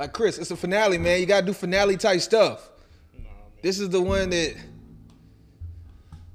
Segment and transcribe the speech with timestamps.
[0.00, 1.20] Like Chris, it's a finale, man.
[1.20, 2.70] You gotta do finale type stuff.
[3.60, 4.56] This is the one that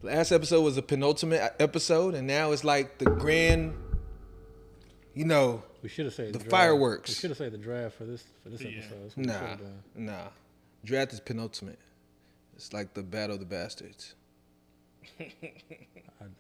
[0.04, 3.74] last episode was a penultimate episode, and now it's like the grand,
[5.16, 6.52] you know, We should have said The draft.
[6.52, 7.10] fireworks.
[7.10, 9.02] We should have said the draft for this for this episode.
[9.02, 10.28] That's nah, nah.
[10.84, 11.80] Draft is penultimate.
[12.56, 14.14] It's like the battle of the bastards,
[15.20, 15.24] I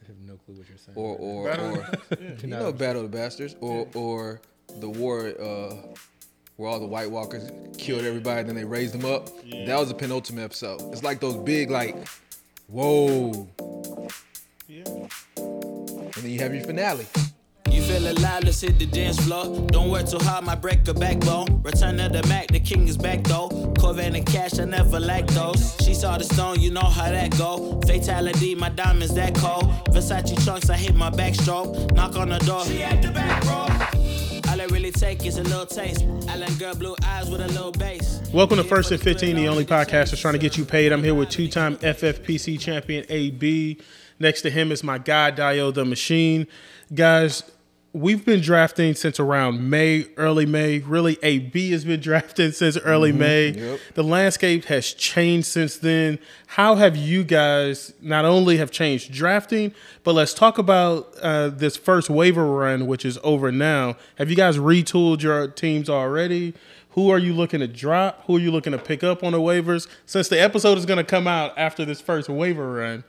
[0.06, 0.96] have no clue what you're saying.
[0.96, 4.42] or or Battle or you know, battle of the bastards, or or
[4.80, 5.96] the war uh,
[6.58, 9.30] where all the White Walkers killed everybody, then they raised them up.
[9.66, 10.82] That was the penultimate episode.
[10.94, 11.96] It's like those big like,
[12.68, 13.48] whoa,
[14.68, 14.84] Yeah.
[15.38, 17.06] and then you have your finale.
[17.70, 19.68] You feel alive, let's hit the dance floor.
[19.68, 21.62] Don't work too hard, might break a backbone.
[21.64, 23.50] Return of the Mac, the king is back though.
[23.78, 25.76] Corvette and cash, I never lack those.
[25.84, 27.82] She saw the stone, you know how that go.
[27.86, 29.66] Fatality, my diamonds that cold.
[29.90, 31.92] Versace trunks, I hit my backstroke.
[31.94, 33.65] Knock on the door, she at the back, bro.
[34.86, 36.06] Really take is a little taste.
[36.60, 38.22] Girl blue eyes with a bass.
[38.32, 40.92] Welcome to First and 15, the only podcast that's trying to get you paid.
[40.92, 43.80] I'm here with two time FFPC champion AB.
[44.20, 46.46] Next to him is my guy, Dio the Machine.
[46.94, 47.42] Guys,
[47.96, 50.80] we've been drafting since around May, early May.
[50.80, 53.52] Really, AB has been drafting since early May.
[53.52, 53.80] Yep.
[53.94, 56.20] The landscape has changed since then.
[56.48, 59.74] How have you guys not only have changed drafting,
[60.04, 63.96] but let's talk about uh, this first waiver run, which is over now.
[64.18, 66.54] Have you guys retooled your teams already?
[66.92, 68.26] Who are you looking to drop?
[68.26, 69.88] Who are you looking to pick up on the waivers?
[70.06, 73.04] Since the episode is going to come out after this first waiver run,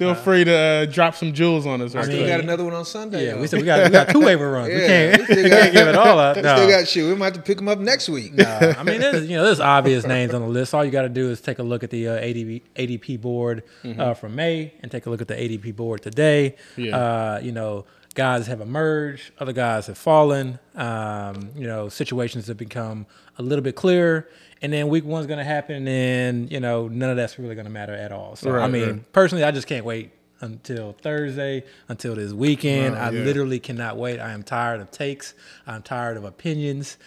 [0.00, 1.90] feel free to uh, drop some jewels on us.
[1.92, 3.26] Still mean- got another one on Sunday.
[3.26, 3.40] Yeah, though.
[3.42, 4.68] we said we got we got two waiver runs.
[4.72, 6.36] we can't, we still we got- can't give it all up.
[6.42, 6.56] No.
[6.56, 7.04] Still got shit.
[7.04, 8.32] We might have to pick them up next week.
[8.40, 10.72] Uh, I mean, there's, you know, there's obvious names on the list.
[10.74, 13.62] All you got to do is take a look at the uh, ADP, ADP board
[13.84, 16.56] uh, from May and take a look at the ADP board today.
[16.76, 16.96] Yeah.
[16.96, 17.84] Uh, you know,
[18.20, 20.58] guys have emerged, other guys have fallen.
[20.74, 23.06] Um, you know, situations have become
[23.38, 24.28] a little bit clearer.
[24.60, 27.64] And then week one's going to happen, and you know, none of that's really going
[27.64, 28.36] to matter at all.
[28.36, 29.12] So, I mean, right.
[29.14, 32.94] personally, I just can't wait until Thursday, until this weekend.
[32.94, 33.24] I yeah.
[33.24, 34.20] literally cannot wait.
[34.20, 35.32] I am tired of takes.
[35.66, 36.98] I'm tired of opinions,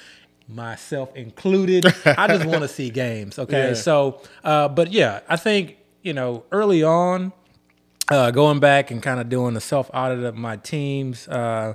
[0.48, 1.86] myself included.
[2.06, 3.38] I just want to see games.
[3.38, 3.74] Okay, Yeah.
[3.76, 7.34] so, uh, but yeah, I think you know early on,
[8.10, 11.28] uh, going back and kind of doing a self audit of my teams.
[11.28, 11.74] Uh,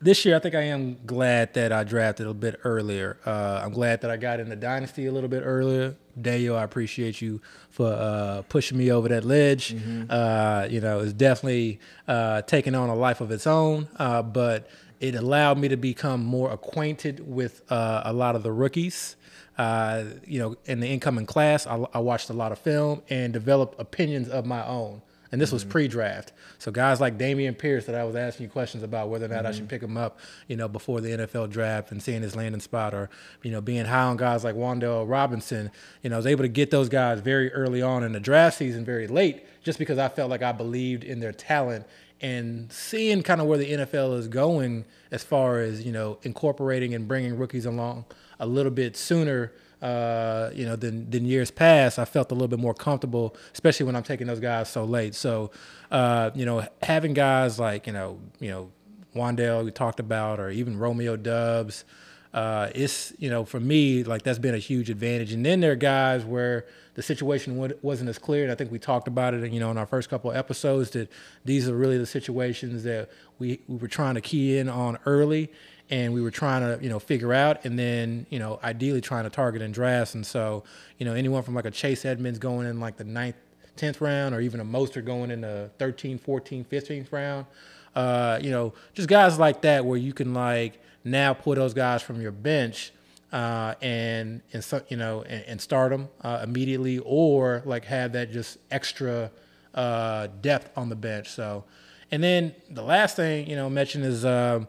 [0.00, 3.18] this year, I think I am glad that I drafted a bit earlier.
[3.24, 5.94] Uh, I'm glad that I got in the dynasty a little bit earlier.
[6.20, 9.74] Daniel, I appreciate you for uh, pushing me over that ledge.
[10.10, 14.68] Uh, you know, it's definitely uh, taking on a life of its own, uh, but
[14.98, 19.14] it allowed me to become more acquainted with uh, a lot of the rookies.
[19.56, 23.32] Uh, you know, in the incoming class, I, I watched a lot of film and
[23.32, 25.02] developed opinions of my own
[25.32, 25.72] and this was mm-hmm.
[25.72, 26.32] pre-draft.
[26.58, 29.46] So guys like Dameon Pierce that I was asking you questions about whether or not
[29.46, 29.68] I should mm-hmm.
[29.68, 33.10] pick him up, you know, before the NFL draft and seeing his landing spot, or
[33.42, 35.70] you know, being high on guys like Wan'Dale Robinson.
[36.02, 38.58] You know, I was able to get those guys very early on in the draft
[38.58, 41.86] season, very late, just because I felt like I believed in their talent
[42.20, 46.94] and seeing kind of where the NFL is going as far as you know incorporating
[46.94, 48.04] and bringing rookies along
[48.38, 52.48] a little bit sooner uh, you know, than than years past, I felt a little
[52.48, 55.14] bit more comfortable, especially when I'm taking those guys so late.
[55.14, 55.50] So,
[55.90, 58.70] uh, you know, having guys like you know, you know,
[59.16, 61.84] Wan'Dale we talked about, or even Romeo Doubs,
[62.32, 65.32] uh, it's you know, for me, like that's been a huge advantage.
[65.32, 68.70] And then there are guys where the situation wa- wasn't as clear, and I think
[68.70, 71.10] we talked about it, you know, in our first couple of episodes that
[71.44, 73.10] these are really the situations that
[73.40, 75.50] we we were trying to key in on early
[75.90, 79.24] and we were trying to you know figure out and then you know ideally trying
[79.24, 80.62] to target and drafts and so
[80.98, 83.36] you know anyone from like a chase edmonds going in like the ninth
[83.76, 87.46] 10th round or even a Mostert going in the 13 14 15th round
[87.94, 92.02] uh, you know just guys like that where you can like now pull those guys
[92.02, 92.92] from your bench
[93.32, 98.12] uh, and and so, you know and, and start them uh, immediately or like have
[98.12, 99.30] that just extra
[99.74, 101.30] uh, depth on the bench.
[101.30, 101.64] So
[102.10, 104.64] and then the last thing you know mention is uh,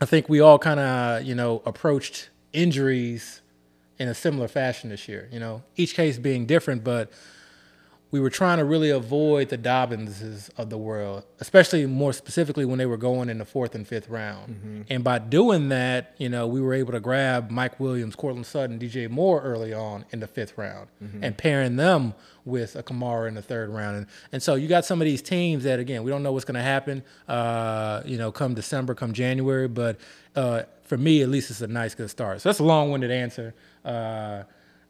[0.00, 3.40] I think we all kind of, you know, approached injuries
[3.98, 5.28] in a similar fashion this year.
[5.30, 7.12] You know, each case being different, but
[8.12, 12.76] we were trying to really avoid the Dobbinses of the world, especially more specifically when
[12.76, 14.84] they were going in the fourth and fifth round.
[14.90, 18.78] And by doing that, you know, we were able to grab Mike Williams, Courtland Sutton,
[18.78, 20.88] DJ Moore early on in the fifth round
[21.22, 22.12] and pairing them
[22.44, 23.96] with a Kamara in the third round.
[23.96, 26.44] And, and so you got some of these teams that, again, we don't know what's
[26.44, 29.68] going to happen, uh, you know, come December, come January.
[29.68, 29.98] But
[30.36, 32.42] uh, for me, at least, it's a nice, good start.
[32.42, 33.54] So that's a long winded answer.
[33.84, 34.42] Uh,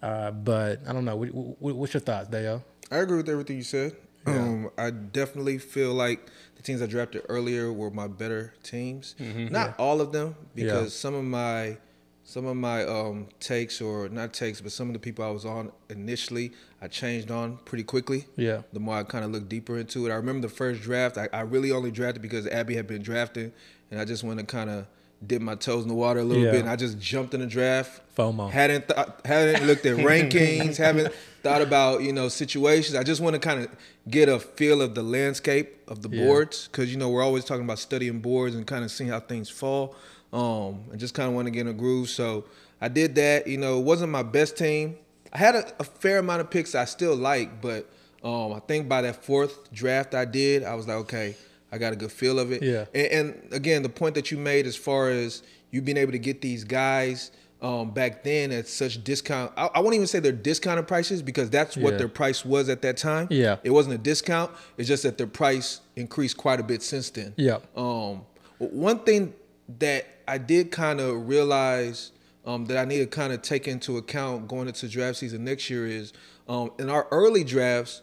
[0.03, 1.15] uh, but I don't know.
[1.15, 2.65] What, what, what's your thoughts, Dale?
[2.93, 3.97] I agree with everything you said.
[4.27, 9.15] Um, I definitely feel like the teams I drafted earlier were my better teams.
[9.19, 11.79] Not all of them, because some of my
[12.25, 15.45] some of my um, takes or not takes, but some of the people I was
[15.45, 18.27] on initially, I changed on pretty quickly.
[18.37, 18.63] Yeah.
[18.73, 21.19] The more I kind of looked deeper into it, I remember the first draft.
[21.19, 23.53] I, I really only drafted because Abby had been drafting,
[23.91, 24.87] and I just wanted to kind of
[25.27, 26.53] dip my toes in the water a little Yeah.
[26.53, 26.61] bit.
[26.61, 28.01] And I just jumped in the draft.
[28.17, 28.51] FOMO.
[28.51, 30.77] Hadn't th- hadn't looked at rankings.
[30.77, 31.13] haven't
[31.43, 32.97] thought about you know situations.
[32.97, 33.69] I just want to kind of
[34.09, 36.25] get a feel of the landscape of the Yeah.
[36.25, 39.21] boards because you know we're always talking about studying boards and kind of seeing how
[39.21, 39.95] things fall.
[40.33, 42.09] Um, and just kind of want to get in a groove.
[42.09, 42.45] So
[42.81, 43.47] I did that.
[43.47, 44.97] You know, it wasn't my best team.
[45.31, 47.87] I had a, a fair amount of picks I still like, but
[48.25, 51.37] um, I think by that fourth draft I did, I was like, okay,
[51.71, 52.63] I got a good feel of it.
[52.63, 52.87] Yeah.
[52.95, 53.07] And,
[53.43, 56.41] and again, the point that you made as far as you being able to get
[56.41, 57.31] these guys
[57.63, 61.49] um, back then at such discount, I, I won't even say they're discounted prices because
[61.49, 61.99] that's what Yeah.
[61.99, 63.29] their price was at that time.
[63.31, 63.57] Yeah.
[63.63, 64.51] It wasn't a discount.
[64.77, 67.33] It's just that their price increased quite a bit since then.
[67.37, 67.59] Yeah.
[67.77, 68.23] Um,
[68.59, 69.33] one thing
[69.79, 72.11] that I did kind of realize
[72.45, 75.71] um, that I need to kind of take into account going into draft season next
[75.71, 76.13] year is
[76.49, 78.03] um, in our early drafts,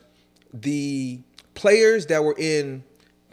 [0.54, 1.20] the
[1.54, 2.84] players that were in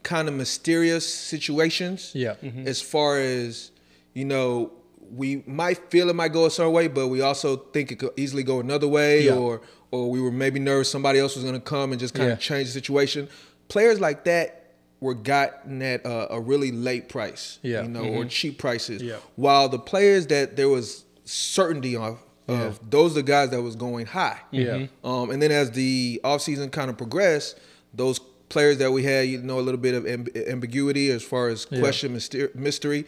[0.03, 2.11] kind of mysterious situations.
[2.15, 2.35] Yeah.
[2.65, 3.71] As far as
[4.15, 4.73] you know,
[5.15, 8.11] we might feel it might go a certain way, but we also think it could
[8.17, 9.35] easily go another way, Yeah.
[9.35, 9.61] or
[9.93, 12.33] or we were maybe nervous somebody else was going to come and just kind Yeah.
[12.35, 13.29] of change the situation.
[13.69, 17.83] Players like that were gotten at a, a really late price, Yeah.
[17.83, 19.01] you know, or cheap prices.
[19.01, 19.17] Yeah.
[19.37, 22.19] While the players that there was certainty of,
[22.49, 24.39] of those are the guys that was going high.
[24.51, 24.87] Yeah.
[25.05, 27.59] Um, and then as the offseason kind of progressed,
[27.95, 28.19] those
[28.49, 31.67] players that we had, you know, a little bit of amb- ambiguity as far as
[31.71, 31.81] Yeah.
[31.81, 33.07] question myster- mystery,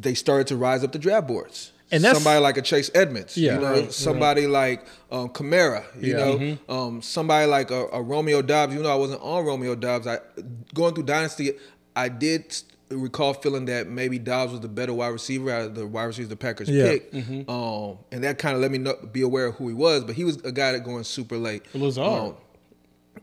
[0.00, 1.72] they started to rise up the draft boards.
[1.90, 3.54] And that's- somebody like a Chase Edmonds, Yeah.
[3.54, 6.24] you know, Right, somebody like um, Kamara, you Yeah.
[6.26, 6.70] Mm-hmm.
[6.70, 8.74] um, somebody like a, a Romeo Doubs.
[8.74, 10.06] You know, I wasn't on Romeo Doubs.
[10.06, 10.18] I
[10.74, 11.52] going through Dynasty,
[11.96, 12.54] I did
[12.90, 16.28] recall feeling that maybe Doubs was the better wide receiver out of the wide receivers
[16.28, 16.90] the Packers Yeah.
[16.90, 17.14] picked,
[17.48, 20.04] um, and that kind of let me know, be aware of who he was.
[20.04, 21.62] But he was a guy that going super late.
[21.74, 22.04] Lazard.
[22.06, 22.34] Um,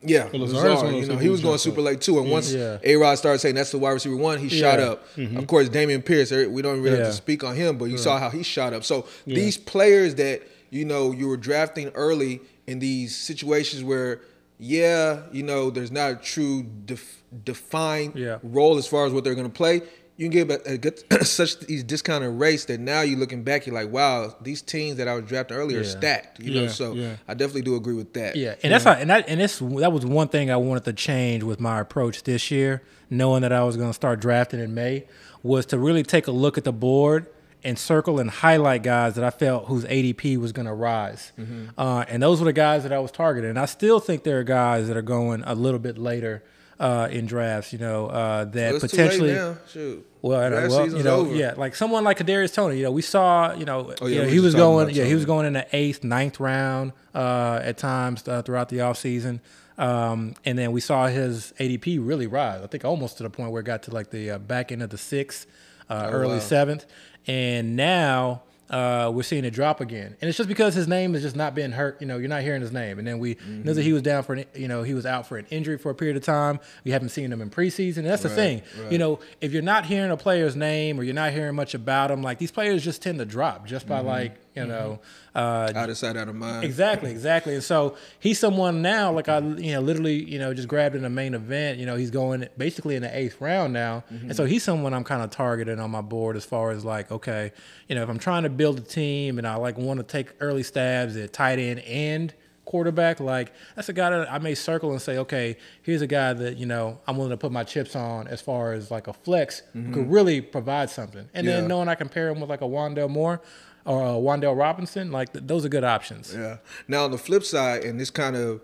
[0.01, 1.86] yeah, Lazard Lazard, one of those you know, he was going super up.
[1.86, 2.19] late too.
[2.19, 2.77] And once Yeah.
[2.83, 4.86] A Rod started saying that's the wide receiver one, he shot Yeah.
[4.92, 5.07] up.
[5.38, 7.97] Of course, Dameon Pierce, er, we don't really have to speak on him, but you
[7.97, 8.83] saw how he shot up.
[8.83, 14.21] So these players that you know you were drafting early in these situations where,
[14.57, 18.39] yeah, you know, there's not a true def- defined Yeah.
[18.44, 19.81] role as far as what they're going to play.
[20.17, 23.65] You can give a, a, get such these discounted rates that now you're looking back,
[23.67, 25.88] you're like, wow, these teams that I was drafting earlier Yeah.
[25.89, 26.39] stacked.
[26.39, 27.17] You know, so yeah.
[27.27, 28.35] I definitely do agree with that.
[28.38, 30.94] Yeah, and that's how, and that and this that was one thing I wanted to
[30.94, 34.73] change with my approach this year, knowing that I was going to start drafting in
[34.73, 35.06] May,
[35.44, 37.27] was to really take a look at the board
[37.63, 41.33] and circle and highlight guys that I felt whose ADP was going to rise,
[41.77, 43.50] uh, and those were the guys that I was targeting.
[43.50, 46.44] And I still think there are guys that are going a little bit later
[46.80, 49.30] uh, in drafts, you know, uh, that Well, potentially.
[49.30, 49.57] too late now.
[49.72, 50.07] Shoot.
[50.22, 51.36] Well, I know, Draft well, you know, over.
[51.36, 52.77] yeah, like someone like Kadarius Toney.
[52.77, 55.13] You know, we saw, you know, Oh, you yeah, know, he was going, yeah, he
[55.13, 59.39] was going in the eighth, ninth round uh, at times uh, throughout the offseason.
[59.77, 62.62] Um, and then we saw his ADP really rise.
[62.63, 64.81] I think almost to the point where it got to like the uh, back end
[64.81, 65.45] of the sixth,
[65.89, 66.39] uh, early Oh, wow.
[66.39, 66.86] seventh,
[67.27, 70.15] and now uh, we're seeing it drop again.
[70.21, 72.01] And it's just because his name has just not been hurt.
[72.01, 72.97] You know, you're not hearing his name.
[73.00, 75.27] And then we know that he was down for, an, you know, he was out
[75.27, 76.59] for an injury for a period of time.
[76.83, 77.97] We haven't seen him in preseason.
[77.97, 78.62] And that's the thing.
[78.91, 82.09] You know, if you're not hearing a player's name or you're not hearing much about
[82.12, 84.71] him, like these players just tend to drop just by like, you mm-hmm.
[84.71, 84.99] know,
[85.35, 86.63] uh, Out of sight, out of mind.
[86.63, 87.53] Exactly, exactly.
[87.55, 91.01] And so he's someone now, like I, you know, literally, you know, just grabbed in
[91.01, 91.77] the main event.
[91.77, 94.27] You know, he's going basically in the eighth round now, mm-hmm.
[94.27, 97.12] and so he's someone I'm kind of targeting on my board as far as like,
[97.12, 97.51] okay,
[97.88, 100.33] you know, if I'm trying to build a team and I like want to take
[100.39, 102.33] early stabs at tight end and
[102.65, 106.33] quarterback, like that's a guy that I may circle and say, okay, here's a guy
[106.33, 109.13] that you know I'm willing to put my chips on as far as like a
[109.13, 111.57] flex who could really provide something, and Yeah.
[111.57, 113.41] then knowing I compare him with like a Wandell Moore
[113.86, 116.34] or a Wandell Robinson, like th- those are good options.
[116.34, 116.58] Yeah.
[116.88, 118.62] Now on the flip side, and this kind of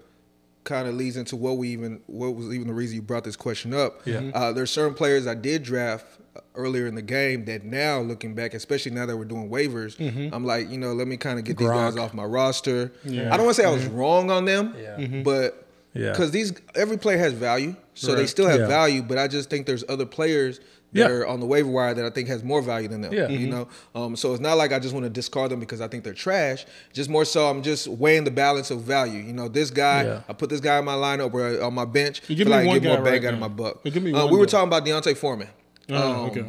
[0.63, 3.35] kind of leads into what we even what was even the reason you brought this
[3.35, 4.01] question up.
[4.05, 4.15] Yeah.
[4.15, 4.37] Mm-hmm.
[4.37, 8.35] Uh, there's certain players I did draft uh, earlier in the game that now looking
[8.35, 10.33] back, especially now that we're doing waivers, mm-hmm.
[10.33, 12.91] I'm like, you know, let me kind of get these guys off my roster.
[13.03, 13.33] Yeah.
[13.33, 13.95] I don't want to say I was mm-hmm.
[13.95, 15.21] wrong on them, Yeah.
[15.23, 16.11] but Yeah.
[16.11, 18.67] because these every player has value, so they still have Yeah.
[18.67, 19.01] value.
[19.01, 20.59] But I just think there's other players.
[20.93, 21.07] That Yeah.
[21.07, 23.13] are on the waiver wire that I think has more value than them.
[23.13, 23.29] Yeah.
[23.29, 25.87] You know, um, so it's not like I just want to discard them because I
[25.87, 26.65] think they're trash.
[26.91, 29.19] Just more so, I'm just weighing the balance of value.
[29.21, 30.21] You know, this guy, Yeah.
[30.27, 32.21] I put this guy on my lineup or on my bench.
[32.27, 33.83] You give me like I one get more guy bang right out of my buck.
[33.85, 34.51] Give me Uh, we were guy.
[34.51, 35.47] talking about D'Onta Foreman.
[35.89, 36.45] Oh, Um, okay.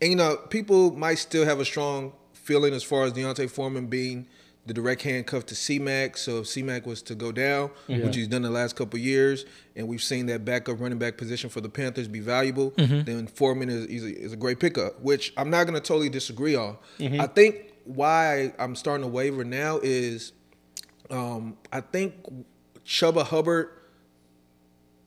[0.00, 3.86] And you know, people might still have a strong feeling as far as D'Onta Foreman
[3.86, 4.26] being
[4.64, 6.16] the direct handcuff to C-Mac.
[6.16, 9.44] So if C-Mac was to go down, which he's done the last couple of years,
[9.74, 13.02] and we've seen that backup running back position for the Panthers be valuable, mm-hmm.
[13.02, 16.08] then Foreman is, is, a, is a great pickup, which I'm not going to totally
[16.08, 16.76] disagree on.
[16.98, 17.20] Mm-hmm.
[17.20, 20.32] I think why I'm starting to waver now is
[21.10, 22.14] um, I think
[22.86, 23.70] Chuba Hubbard.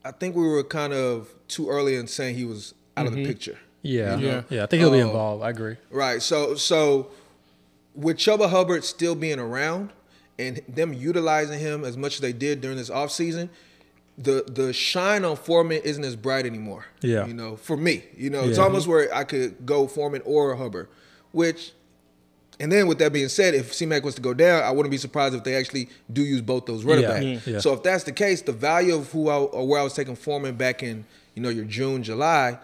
[0.04, 3.18] I think we were kind of too early in saying he was out of the
[3.20, 3.28] mm-hmm.
[3.28, 3.58] picture.
[3.82, 4.42] Yeah, Yeah.
[4.48, 5.06] yeah, I think he'll be Oh.
[5.06, 5.42] involved.
[5.42, 5.76] I agree.
[5.90, 6.22] Right.
[6.22, 7.10] So so
[7.96, 9.90] with Chuba Hubbard still being around
[10.38, 13.48] and them utilizing him as much as they did during this offseason,
[14.18, 16.84] the the shine on Foreman isn't as bright anymore.
[17.00, 17.26] Yeah.
[17.26, 18.04] You know, for me.
[18.16, 20.88] You know, it's almost where I could go Foreman or Hubbard,
[21.32, 21.72] which
[22.58, 24.96] and then with that being said, if C-Mac was to go down, I wouldn't be
[24.96, 27.10] surprised if they actually do use both those running Yeah.
[27.10, 27.24] backs.
[27.24, 27.46] Mhm.
[27.46, 27.58] Yeah.
[27.60, 30.16] So if that's the case, the value of who I, or where I was taking
[30.16, 32.58] Foreman back in, you know, your June, July,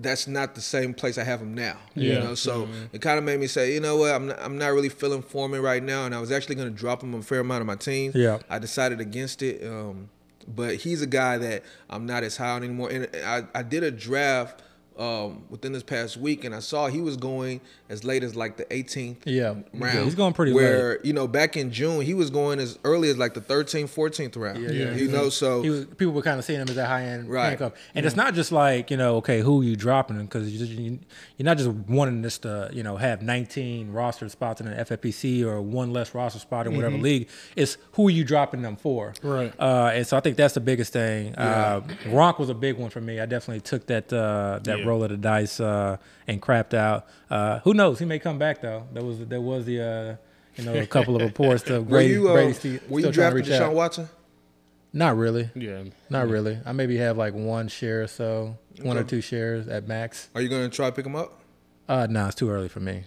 [0.00, 1.76] that's not the same place I have him now.
[1.94, 2.18] You Yeah.
[2.20, 4.68] know, so it kind of made me say, you know what, I'm not, I'm not
[4.72, 7.40] really feeling Foreman right now, and I was actually going to drop him a fair
[7.40, 8.14] amount of my teams.
[8.14, 8.38] Yeah.
[8.48, 9.66] I decided against it.
[9.66, 10.08] Um,
[10.46, 12.90] but he's a guy that I'm not as high on anymore.
[12.90, 14.62] And I, I did a draft
[14.98, 18.56] um, within this past week, and I saw he was going as late as like
[18.56, 19.48] the 18th Yeah.
[19.48, 19.64] round.
[19.94, 23.08] Yeah, he's going pretty Where you know back in June he was going as early
[23.10, 24.62] as like the 13th, 14th round.
[24.62, 24.94] Yeah, yeah.
[24.94, 27.28] You know, so He was, people were kind of seeing him as that high end
[27.30, 27.48] Right.
[27.50, 30.98] handcuff, and it's not just like you know, okay, who you dropping because you, you,
[31.36, 35.44] you're not just wanting this to you know have 19 roster spots in an FFPC
[35.44, 37.28] or one less roster spot in whatever league.
[37.56, 39.52] It's who are you dropping them for, Right.
[39.58, 41.34] Uh, and so I think that's the biggest thing.
[41.36, 43.20] Uh, Gronk was a big one for me.
[43.20, 44.84] I definitely took that uh, that Yeah.
[44.88, 47.06] Roll of the dice uh, and crapped out.
[47.30, 47.98] Uh, who knows?
[47.98, 48.86] He may come back though.
[48.92, 50.16] There was there was the uh,
[50.56, 53.34] you know a couple of reports of were you uh, Brady still, were you trying
[53.34, 53.72] to drafting Deshaun.
[53.74, 54.08] Watson?
[54.92, 55.50] Not really.
[55.54, 55.84] Yeah.
[56.08, 56.58] Not really.
[56.64, 60.28] I maybe have like one share or so, one or two shares at max.
[60.34, 61.40] Are you going to try to pick him up?
[61.88, 63.04] Uh, no, it's too early for me.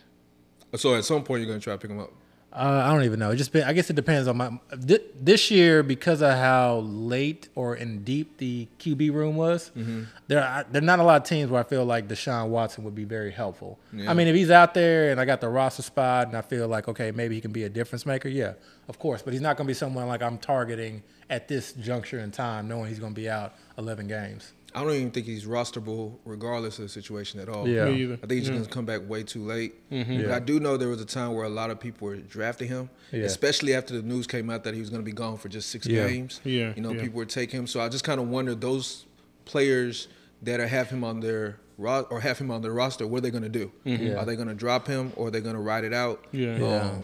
[0.76, 2.12] So at some point you're going to try to pick him up.
[2.54, 3.32] Uh, I don't even know.
[3.32, 6.80] It just been, I guess it depends on my thi- this year because of how
[6.80, 9.72] late or in deep the QB room was.
[9.76, 10.04] Mm-hmm.
[10.28, 12.84] There, are, there are not a lot of teams where I feel like Deshaun Watson
[12.84, 13.80] would be very helpful.
[13.94, 14.12] Yeah.
[14.12, 16.68] I mean, if he's out there and I got the roster spot and I feel
[16.68, 18.28] like okay, maybe he can be a difference maker.
[18.28, 18.54] Yeah,
[18.90, 19.22] of course.
[19.22, 22.68] But he's not going to be someone like I'm targeting at this juncture in time,
[22.68, 24.52] knowing he's going to be out 11 games.
[24.74, 27.68] I don't even think he's rosterable regardless of the situation at all.
[27.68, 27.86] Yeah.
[27.86, 28.14] Me either.
[28.16, 29.74] I think he's just going to come back way too late.
[29.90, 30.36] But Yeah.
[30.36, 32.90] I do know there was a time where a lot of people were drafting him,
[33.12, 33.24] Yeah.
[33.24, 35.70] especially after the news came out that he was going to be gone for just
[35.70, 36.08] six Yeah.
[36.08, 36.40] games.
[36.46, 37.02] Yeah, You know, yeah.
[37.02, 37.68] people were taking him.
[37.68, 39.06] So I just kind of wonder those
[39.46, 40.08] players
[40.42, 43.22] that are have him on their ro- or have him on their roster, what are
[43.22, 43.72] they going to do?
[43.84, 44.14] Yeah.
[44.16, 46.24] Are they going to drop him or are they going to ride it out?
[46.32, 46.58] Yeah.
[46.58, 46.82] Yeah.
[46.92, 47.04] Um,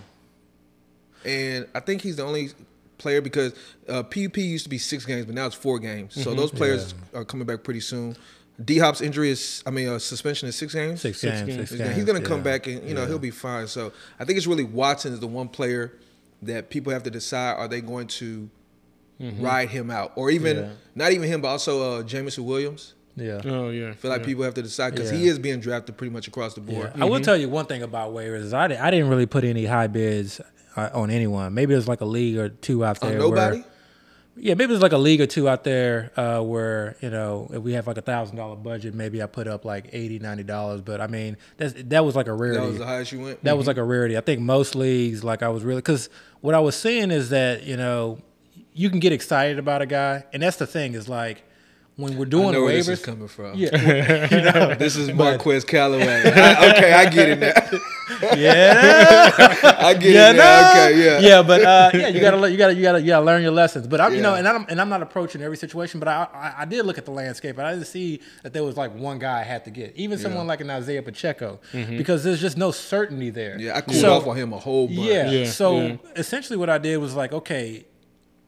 [1.25, 2.51] and I think he's the only
[2.97, 3.53] player because
[3.87, 6.21] uh, PUP used to be six games, but now it's four games.
[6.21, 8.15] So those players are coming back pretty soon.
[8.63, 11.01] D Hop's injury is, I mean, uh, suspension is six games.
[11.01, 11.47] Six, Six games.
[11.47, 11.57] games.
[11.57, 11.81] Six He's games.
[11.89, 12.43] gonna- He's going to come yeah.
[12.43, 13.67] back and you know he'll be fine.
[13.67, 15.93] So I think it's really Watson is the one player
[16.41, 18.49] that people have to decide are they going to
[19.19, 20.69] ride him out or even Yeah.
[20.95, 22.93] not even him, but also uh, Jameson Williams.
[23.15, 23.41] Yeah.
[23.45, 23.89] Oh yeah.
[23.89, 24.25] I feel like yeah.
[24.27, 25.17] people have to decide because Yeah.
[25.17, 26.91] he is being drafted pretty much across the board.
[26.95, 27.03] Yeah.
[27.03, 29.43] I will tell you one thing about waivers is I, di- I didn't really put
[29.43, 30.39] any high bids
[30.77, 31.53] on anyone.
[31.53, 33.19] Maybe there's like a league or two out Oh, there.
[33.19, 33.57] nobody.
[33.59, 33.65] Where,
[34.39, 37.61] yeah, maybe there's like a league or two out there uh, where you know if
[37.63, 40.81] we have like a thousand dollar budget, maybe I put up like 80 90 dollars.
[40.81, 42.59] But I mean that's that was like a rarity.
[42.59, 43.43] That was the highest you went.
[43.43, 44.15] That was like a rarity.
[44.15, 46.09] I think most leagues, like I was really, because
[46.41, 48.19] what I was seeing is that you know
[48.73, 51.41] you can get excited about a guy, and that's the thing is like
[51.97, 52.85] when we're I doing know where waivers.
[52.85, 53.55] this is coming from.
[53.57, 53.69] yeah,
[54.31, 56.05] you know, This is Marquez Callaway.
[56.25, 57.79] I- okay, I get it now.
[58.37, 59.33] yeah,
[59.79, 60.61] I get yeah, it now.
[60.61, 60.71] no.
[60.91, 61.19] Okay, yeah.
[61.19, 63.87] yeah, but uh, yeah, you gotta, you gotta, you gotta, you gotta learn your lessons.
[63.87, 66.53] But I'm, you know, and I'm, and I'm not approaching every situation, but I, I,
[66.61, 69.19] I did look at the landscape, and I didn't see that there was like one
[69.19, 72.71] guy I had to get, even someone like an Isaiah Pacheco, because there's just no
[72.71, 73.51] certainty there.
[73.57, 73.65] Mm-hmm.
[73.67, 74.99] Yeah, I cooled So- off on him a whole bunch.
[74.99, 75.29] Yeah.
[75.29, 75.97] Yeah, So yeah.
[76.15, 77.85] essentially, what I did was like, okay,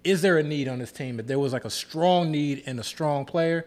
[0.04, 1.20] is there a need on this team?
[1.20, 3.66] If there was like a strong need and a strong player,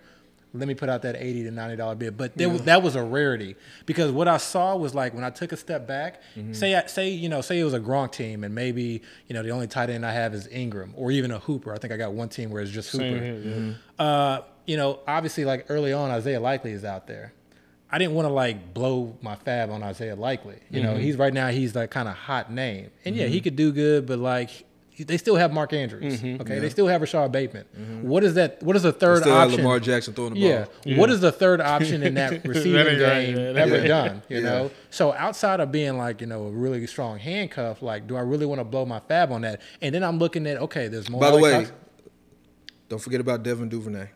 [0.55, 2.17] let me put out that eighty to ninety dollar bid.
[2.17, 5.31] But there was, that was a rarity because what I saw was like when I
[5.31, 6.21] took a step back.
[6.37, 6.53] Mm-hmm.
[6.53, 9.43] Say, I, say you know, say it was a Gronk team, and maybe you know
[9.43, 11.73] the only tight end I have is Ingram, or even a Hooper.
[11.73, 13.05] I think I got one team where it's just Hooper.
[13.05, 13.51] Here, yeah.
[13.51, 13.73] Mm-hmm.
[13.99, 17.33] Uh, you know, obviously, like early on, Isaiah Likely is out there.
[17.91, 20.59] I didn't want to like blow my fab on Isaiah Likely.
[20.71, 23.57] You know, he's right now he's like kind of hot name, and yeah, he could
[23.57, 24.65] do good, but like
[24.99, 26.21] they still have Mark Andrews.
[26.21, 26.43] Mm-hmm.
[26.43, 27.65] Okay, they still have Rashod Bateman.
[27.77, 28.09] Mm-hmm.
[28.09, 28.63] What is that?
[28.63, 29.59] What is the third Still option?
[29.59, 30.69] Lamar Jackson throwing the ball.
[30.85, 30.99] Yeah.
[30.99, 34.23] What is the third option in that receiving right, game yeah, that ever ain't- done?
[34.29, 34.43] You Yeah.
[34.43, 34.71] know.
[34.91, 38.47] So outside of being like you know a really strong handcuff, like do I really
[38.47, 39.61] want to blow my fab on that?
[39.81, 41.21] And then I'm looking at okay, there's more.
[41.21, 41.73] By the way, Cox-
[42.89, 44.09] don't forget about Devin Duvernay.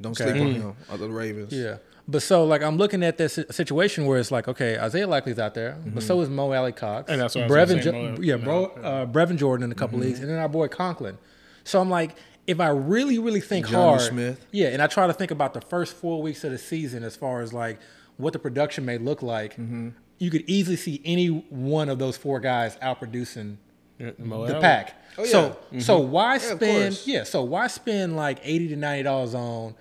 [0.00, 0.30] Don't Okay.
[0.30, 0.60] sleep on mm.
[0.60, 0.76] him.
[0.88, 1.52] Of the Ravens.
[1.52, 1.76] Yeah.
[2.12, 5.54] But so like I'm looking at this situation where it's like okay Isaiah Likely's out
[5.54, 6.00] there, but mm-hmm.
[6.00, 9.36] so is Mo Alie-Cox, And that's what I Brevin, say, Jo- yeah, bro, uh, Brevin
[9.36, 9.98] Jordan in a 2 mm-hmm.
[9.98, 11.18] leagues, and then our boy Conklin.
[11.64, 12.16] So I'm like,
[12.46, 14.44] if I really really think hard, Smith.
[14.52, 17.16] yeah, and I try to think about the first four weeks of the season as
[17.16, 17.78] far as like
[18.18, 19.54] what the production may look like.
[19.54, 19.90] Mm-hmm.
[20.18, 23.56] you could easily see any one of those four guys outproducing
[23.98, 24.94] the pack.
[25.18, 25.80] Oh, So yeah.
[25.80, 27.06] so why spend course.
[27.06, 29.74] yeah, so why spend like eighty to ninety dollars on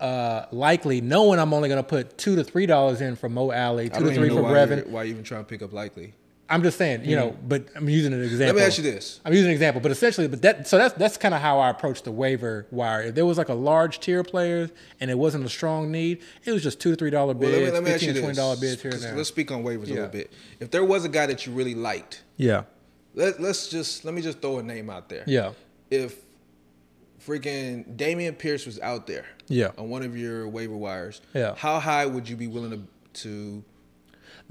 [0.00, 3.88] uh likely knowing I'm only gonna put two to three dollars in for Mo Alie,
[3.90, 4.76] two to three for why, Brevin.
[4.78, 6.14] you're- why you even trying to pick up likely.
[6.48, 8.48] I'm just saying, you know, but I'm using an example.
[8.48, 9.20] Let me ask you this.
[9.24, 11.70] I'm using an example, but essentially, but that so that's that's kind of how I
[11.70, 13.02] approach the waiver wire.
[13.04, 14.68] If there was like a large tier of players
[15.00, 17.54] and it wasn't a strong need, it was just two to three dollar Well, bids,
[17.54, 19.16] let me, let me fifteen to twenty dollar bids here and there.
[19.16, 20.30] Let's speak on waivers a little bit.
[20.60, 22.64] If there was a guy that you really liked, Yeah,
[23.14, 25.24] let, let's just let me just throw a name out there.
[25.26, 25.52] yeah,
[25.90, 26.16] If
[27.26, 29.70] freaking Dameon Pierce was out there, Yeah.
[29.78, 31.54] on one of your waiver wires, Yeah.
[31.56, 33.64] how high would you be willing to to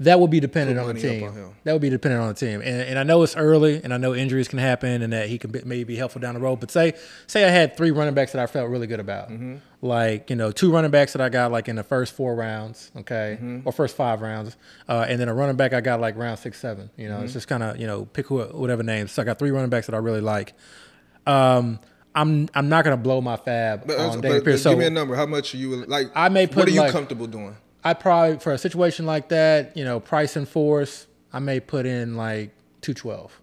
[0.00, 1.22] that would be dependent on the team.
[1.28, 1.54] on.
[1.64, 3.98] That would be dependent on the team, and, and I know it's early, and I
[3.98, 6.60] know injuries can happen, and that he can be, maybe be helpful down the road.
[6.60, 6.94] But say
[7.26, 9.56] say I had three running backs that I felt really good about, Mm-hmm.
[9.82, 12.90] like you know two running backs that I got like in the first four rounds,
[12.96, 13.60] okay, Mm-hmm.
[13.68, 14.56] or first five rounds,
[14.88, 16.90] uh, and then a running back I got like round six, seven.
[16.96, 17.24] You know, Mm-hmm.
[17.24, 19.08] it's just kind of you know pick who, whatever name.
[19.08, 20.54] So I got three running backs that I really like.
[21.26, 21.78] Um,
[22.14, 24.64] I'm I'm not gonna blow my fab but, uh, on but- Dameon but Pierce.
[24.64, 25.16] give me a number.
[25.16, 26.08] How much are you like?
[26.14, 26.56] I may put.
[26.56, 27.56] What are you like- comfortable doing?
[27.84, 31.84] I probably for a situation like that, you know, price and force, I may put
[31.86, 32.50] in like
[32.80, 33.40] two twelve.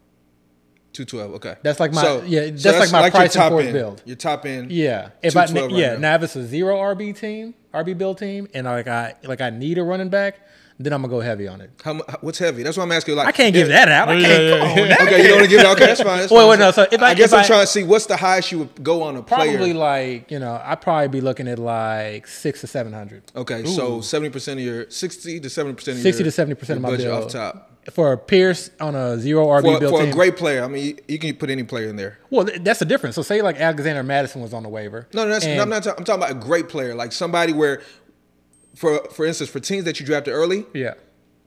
[0.93, 1.33] Two twelve.
[1.35, 1.55] Okay.
[1.61, 3.73] That's like my- yeah, that's like my your price and force end.
[3.73, 4.01] build.
[4.05, 4.71] Your top end.
[4.71, 5.99] Yeah, if I 212 right yeah now.
[5.99, 9.49] now if it's a zero RB team, RB build team, and like I like I
[9.49, 10.39] need a running back,
[10.81, 11.71] then I'm gonna go heavy on it.
[11.83, 12.63] How, what's heavy?
[12.63, 13.11] That's what I'm asking.
[13.11, 13.17] you.
[13.17, 14.07] Like I can't give if- that out.
[14.09, 14.43] I Yeah, can't.
[14.43, 14.95] yeah, come yeah.
[15.01, 15.07] on.
[15.07, 15.65] Okay, you don't want to give it.
[15.65, 15.75] Out?
[15.75, 16.19] Okay, that's fine.
[16.19, 16.49] That's Wait, fine.
[16.49, 18.51] wait, no, so if I- guess if I'm I- trying to see what's the highest
[18.51, 19.51] you would go on a player.
[19.57, 23.65] Probably like you know I'd probably be looking at like six to seven hundred Okay,
[23.65, 26.79] so seventy percent of your sixty to seventy percent of 60 to 70% of your
[26.79, 27.23] my budget bill.
[27.25, 27.65] off top.
[27.91, 30.09] for a Pierce on a zero RB For, build for team.
[30.11, 32.19] a great player, I mean, you, you can put any player in there.
[32.29, 33.15] well, that's the difference.
[33.15, 35.07] So say like Alexander Mattison was on the waiver.
[35.13, 35.83] No, no, that's, and- I'm not.
[35.83, 37.81] ta- I'm talking about a great player, like somebody where,
[38.79, 40.93] for for instance, for teams that you drafted early, Yeah.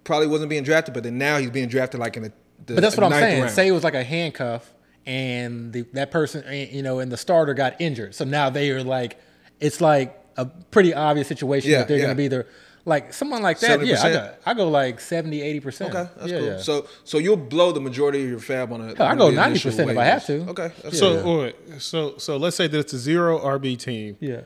[0.04, 2.32] probably wasn't being drafted, but then now he's being drafted like in the.
[2.66, 3.40] the But that's what I'm saying.
[3.42, 3.52] round.
[3.54, 4.70] Say it was like a handcuff,
[5.06, 8.14] and the, that person, eh, you know, and the starter got injured.
[8.14, 9.18] So now they are like,
[9.60, 12.04] it's like a pretty obvious situation Yeah, that they're yeah.
[12.04, 12.46] going to be there.
[12.84, 15.94] Like someone like that, yeah, I go, I go like 70, 80 percent.
[15.94, 16.46] Okay, that's yeah, cool.
[16.48, 16.58] Yeah.
[16.58, 18.86] So so you'll blow the majority of your fab on a.
[18.96, 20.38] Hell, I one go of the initial 90% if I have to.
[20.50, 21.38] Okay, that's So, cool.
[21.42, 24.16] wait, so, so let's say that it's a zero RB team.
[24.20, 24.40] yeah.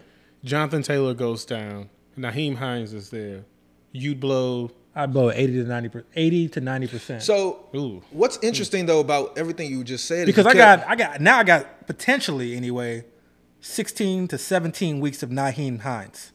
[0.45, 1.89] Jonathan Taylor goes down.
[2.19, 3.45] Nyheim Hines is there.
[3.93, 4.71] You'd blow.
[4.95, 7.23] I blow 80 to 90 per- 80 to 90 percent.
[7.23, 8.03] So Ooh.
[8.11, 11.21] what's interesting though about everything you just said because you I kept- got I got
[11.21, 13.05] now I got potentially anyway
[13.61, 16.33] 16 to 17 weeks of Nyheim Hines.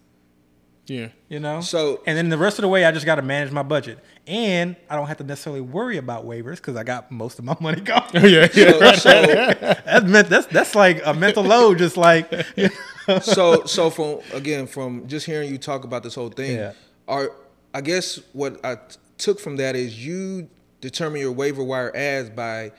[0.88, 1.10] Yeah.
[1.30, 1.62] You know?
[1.62, 4.00] So- and then the rest of the way I just got to manage my budget.
[4.28, 7.56] And I don't have to necessarily worry about waivers because I got most of my
[7.62, 8.08] money gone.
[8.14, 8.48] Oh, yeah.
[8.54, 8.72] Yeah.
[8.80, 9.12] so, so
[9.86, 12.70] that's meant that's that's like a mental load just like you
[13.08, 13.20] know?
[13.22, 16.74] so so from again from just hearing you talk about this whole thing Yeah.
[17.08, 17.32] are
[17.74, 18.82] i guess what i t-
[19.18, 20.48] took from that is you
[20.82, 22.72] determine your waiver wire as by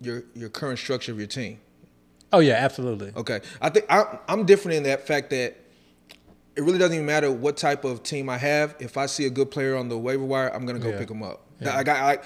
[0.00, 1.58] your your current structure of your team
[2.32, 3.12] Oh yeah, absolutely.
[3.14, 5.56] okay i think I, i'm different in that fact that
[6.58, 9.30] it really doesn't even matter what type of team i have if i see a
[9.30, 10.98] good player on the waiver wire i'm gonna go Yeah.
[10.98, 12.18] pick him up i got I,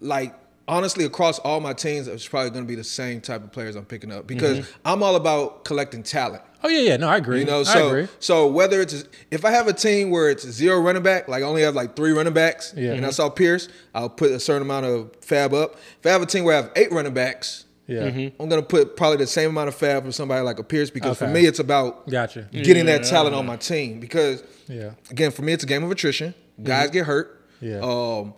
[0.00, 0.34] like
[0.68, 3.86] honestly across all my teams it's probably gonna be the same type of players i'm
[3.86, 4.80] picking up because Mm-hmm.
[4.84, 6.96] i'm all about collecting talent Oh yeah, yeah.
[6.96, 7.38] No, I agree.
[7.38, 8.08] you know, I so agree.
[8.18, 11.46] so whether it's if I have a team where it's zero running back, like I
[11.46, 12.94] only have like three running backs, Yeah.
[12.94, 15.76] and I saw Pierce, I'll put a certain amount of fab up.
[16.00, 18.28] If I have a team where I have eight running backs, Yeah.
[18.38, 21.18] I'm gonna put probably the same amount of fab for somebody like a Pierce because
[21.18, 22.42] for me it's about Gotcha.
[22.52, 24.90] getting that talent on my team because Yeah.
[25.10, 26.34] again for me it's a game of attrition.
[26.62, 27.40] Guys get hurt.
[27.60, 27.80] Yeah.
[27.80, 28.34] Um,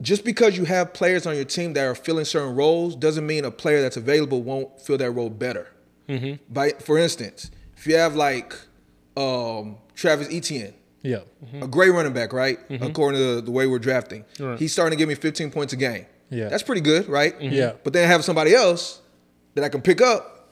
[0.00, 3.44] just because you have players on your team that are filling certain roles doesn't mean
[3.44, 5.68] a player that's available won't fill that role better.
[6.08, 6.42] Mm-hmm.
[6.52, 8.54] By for instance, if you have like
[9.16, 11.20] um, Travis Etienne, Yeah.
[11.60, 12.58] a great running back, right?
[12.80, 14.58] According to the way we're drafting, Right.
[14.58, 16.06] he's starting to give me 15 points a game.
[16.32, 16.48] Yeah.
[16.48, 17.38] that's pretty good, right?
[17.40, 17.74] Yeah.
[17.84, 19.00] But then I have somebody else
[19.54, 20.48] that I can pick up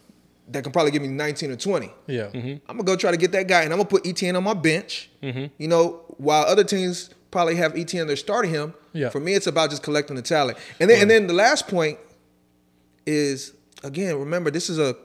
[0.49, 1.91] that can probably give me 19 or 20.
[2.07, 2.31] Yeah.
[2.35, 4.55] I'm gonna go try to get that guy, and I'm gonna put ETN on my
[4.55, 5.11] bench.
[5.23, 5.47] Mm-hmm.
[5.59, 8.75] You know, while other teams probably have ETN, they're starting him.
[8.93, 9.09] Yeah.
[9.11, 11.99] For me, it's about just collecting the talent, and then and then the last point
[13.07, 14.97] is again, remember this is a,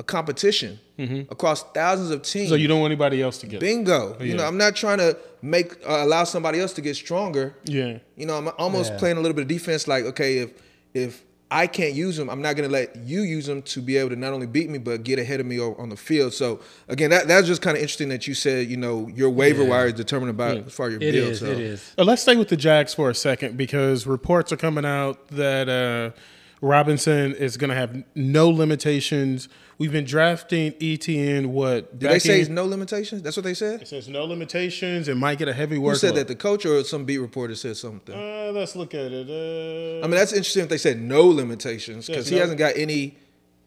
[0.00, 2.48] a competition across thousands of teams.
[2.48, 3.60] So you don't want anybody else to get it.
[3.60, 4.16] bingo.
[4.20, 7.54] You know, I'm not trying to make uh, allow somebody else to get stronger.
[7.64, 7.98] Yeah.
[8.16, 8.98] You know, I'm almost Yeah.
[8.98, 9.86] playing a little bit of defense.
[9.86, 10.50] Like, okay, if
[10.94, 13.96] if I can't use them, I'm not going to let you use them to be
[13.98, 16.32] able to not only beat me but get ahead of me on the field.
[16.32, 19.62] So again, that that's just kind of interesting that you said you know your waiver
[19.62, 19.68] Yeah.
[19.68, 21.32] wire is determined about as far as your It build.
[21.32, 21.38] is.
[21.40, 21.46] so.
[21.46, 21.92] It is.
[21.98, 25.68] Uh, let's stay with the Jags for a second because reports are coming out that
[25.68, 26.18] uh,
[26.60, 29.48] Robinson is going to have no limitations.
[29.78, 31.46] We've been drafting ETN.
[31.46, 33.20] What Did they say it's no limitations?
[33.22, 33.82] That's what they said.
[33.82, 35.06] It says no limitations.
[35.06, 35.90] It might get a heavy workload.
[35.90, 36.28] Who said that?
[36.28, 38.14] The coach or some beat reporter said something?
[38.14, 39.28] Uh, let's look at it.
[39.28, 42.76] Uh, I mean, that's interesting if they said no limitations because Yes, he hasn't got
[42.76, 43.18] any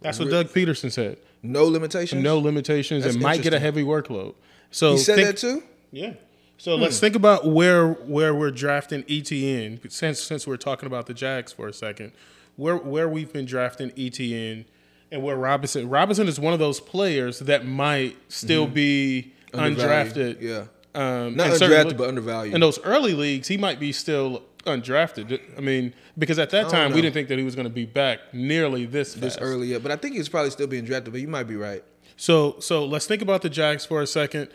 [0.01, 1.17] that's what Doug Pederson said.
[1.43, 2.23] no limitations.
[2.23, 3.03] No limitations.
[3.03, 4.33] That's it might get a heavy workload.
[4.71, 5.63] So he said think- that too.
[5.91, 6.13] Yeah.
[6.57, 11.13] So let's think about where where we're drafting ETN since since we're talking about the
[11.13, 12.11] Jags for a second.
[12.57, 14.65] Where where we've been drafting ETN
[15.11, 20.37] and where Robinson Robinson is one of those players that might still be Undervalued.
[20.37, 20.41] undrafted.
[20.41, 20.65] Yeah.
[20.95, 22.53] Um, Not undrafted, but undervalued.
[22.53, 25.39] In those early leagues, he might be still undrafted.
[25.57, 27.85] I mean, because at that time we didn't think that he was going to be
[27.85, 29.39] back nearly this this fast.
[29.41, 31.13] early yet, but I think he's probably still being drafted.
[31.13, 31.83] But you might be right.
[32.17, 34.49] So so let's think about the Jags for a second.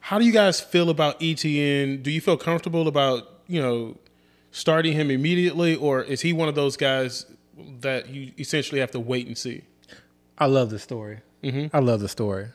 [0.00, 2.02] How do you guys feel about ETN?
[2.02, 3.96] Do you feel comfortable about you know
[4.50, 7.26] starting him immediately, or is he one of those guys
[7.80, 9.62] that you essentially have to wait and see?
[10.38, 11.20] I love the story.
[11.42, 11.74] Mm-hmm.
[11.74, 12.48] I love the story.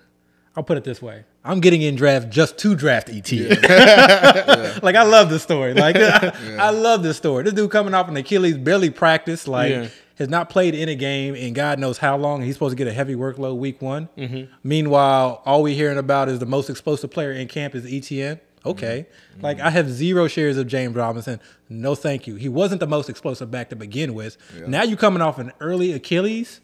[0.55, 3.31] I'll put it this way: I'm getting in draft just to draft ET.
[4.83, 5.73] Like I love the story.
[5.73, 7.43] Like I love this story.
[7.43, 9.47] This dude coming off an Achilles, barely practiced.
[9.47, 9.87] Like Yeah.
[10.15, 12.41] has not played in a game in God knows how long.
[12.41, 14.09] He's supposed to get a heavy workload week one.
[14.17, 14.51] Mm-hmm.
[14.63, 18.39] Meanwhile, all we're hearing about is the most explosive player in camp is ETN.
[18.65, 19.41] Okay, mm-hmm.
[19.41, 21.39] like I have zero shares of James Robinson.
[21.69, 22.35] No, thank you.
[22.35, 24.37] He wasn't the most explosive back to begin with.
[24.67, 26.59] Now you're coming off an early Achilles.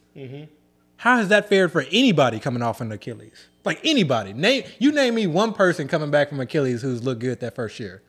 [1.04, 3.48] How has that fared for anybody coming off an Achilles?
[3.66, 4.32] Like anybody.
[4.32, 7.78] Name you name me one person coming back from Achilles who's looked good that first
[7.78, 8.02] year.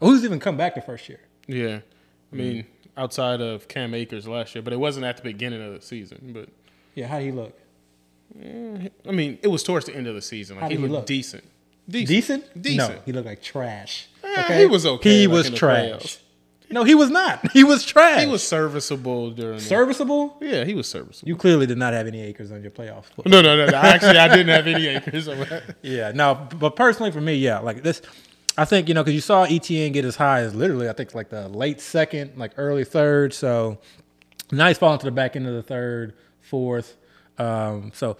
[0.00, 1.20] Or who's even come back the first year.
[1.46, 1.78] Yeah,
[2.32, 5.74] I mean outside of Cam Akers last year, but it wasn't at the beginning of
[5.74, 6.32] the season.
[6.34, 6.48] But
[6.96, 7.56] Yeah, how he look?
[8.36, 10.56] I mean, it was towards the end of the season.
[10.56, 11.06] Like How he did he looked look?
[11.06, 11.44] decent.
[11.88, 12.60] Decent?
[12.60, 12.94] Decent.
[12.96, 14.08] No, he looked like trash.
[14.24, 16.18] Eh, he was okay, He like, was in the trash.
[16.70, 17.50] No, he was not.
[17.52, 18.20] He was trash.
[18.22, 19.56] He was serviceable during.
[19.58, 20.36] the- serviceable.
[20.40, 21.28] yeah, he was serviceable.
[21.28, 23.04] You clearly did not have any Akers on your playoff.
[23.26, 23.76] No, no, no, no.
[23.76, 25.28] Actually, I didn't have any Akers.
[25.82, 28.02] Yeah, no, but personally for me, yeah, like this,
[28.56, 31.14] I think you know because you saw ETN get as high as literally I think
[31.14, 33.32] like the late second, like early third.
[33.34, 33.78] So
[34.52, 36.96] nice falling to the back end of the third, fourth.
[37.38, 38.16] Um, so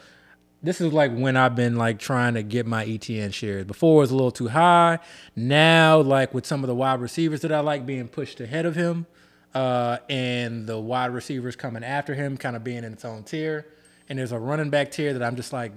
[0.62, 3.64] this is like when I've been like trying to get my ETN shares.
[3.64, 4.98] Before it was a little too high.
[5.34, 8.76] Now, like with some of the wide receivers that I like being pushed ahead of
[8.76, 9.06] him,
[9.54, 13.66] uh, and the wide receivers coming after him, kind of being in its own tier.
[14.08, 15.72] And there's a running back tier that I'm just like,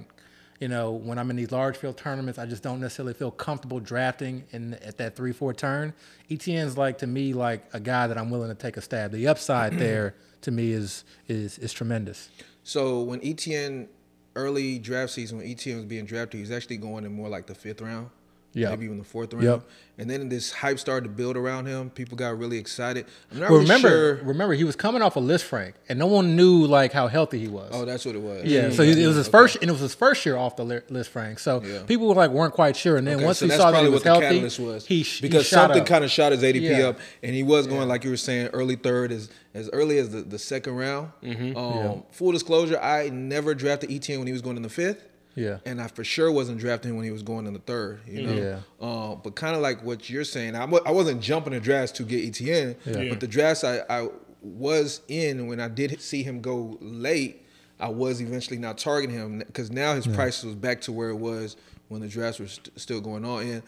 [0.59, 3.79] you know, when I'm in these large field tournaments, I just don't necessarily feel comfortable
[3.79, 5.93] drafting in at that three four turn.
[6.29, 9.11] ETN's like to me like a guy that I'm willing to take a stab.
[9.11, 12.29] The upside there to me is is is tremendous.
[12.63, 13.87] So when ETN
[14.35, 17.47] early draft season, when ETN was being drafted, he was actually going in more like
[17.47, 18.09] the fifth round.
[18.53, 18.69] Yeah.
[18.69, 19.45] Maybe even the fourth round.
[19.45, 19.61] Yep.
[19.99, 21.89] And then this hype started to build around him.
[21.91, 23.05] People got really excited.
[23.31, 24.15] I'm not Well, really remember, sure.
[24.25, 27.47] remember he was coming off a Lisfranc, and no one knew like how healthy he
[27.47, 27.69] was.
[27.71, 28.43] Oh, that's what it was.
[28.45, 29.31] Yeah, so it was his Okay.
[29.37, 31.39] first, and it was his first year off the Lisfranc.
[31.39, 31.83] So Yeah.
[31.83, 33.89] people were like weren't quite sure, and then Okay, once so he saw that he
[33.89, 34.85] was what healthy, was.
[34.87, 36.87] he, sh- he because shot something kind of shot his ADP Yeah.
[36.89, 40.09] up, and he was going like you were saying early third as as early as
[40.09, 41.11] the, the second round.
[41.23, 41.55] Mm-hmm.
[41.55, 45.03] Um, Full disclosure, I never drafted ETN when he was going in the fifth.
[45.35, 45.57] Yeah.
[45.65, 48.01] and I for sure wasn't drafting him when he was going in the third.
[48.07, 48.59] You know, Yeah.
[48.85, 52.23] Uh, but kind of like what you're saying, I, wasn't jumping the drafts to get
[52.31, 53.09] ETN, Yeah.
[53.09, 54.09] but the drafts I, I
[54.41, 57.45] was in when I did see him go late,
[57.79, 61.15] I was eventually not targeting him because now his price was back to where it
[61.17, 61.55] was
[61.89, 63.43] when the drafts were st- still going on.
[63.43, 63.63] And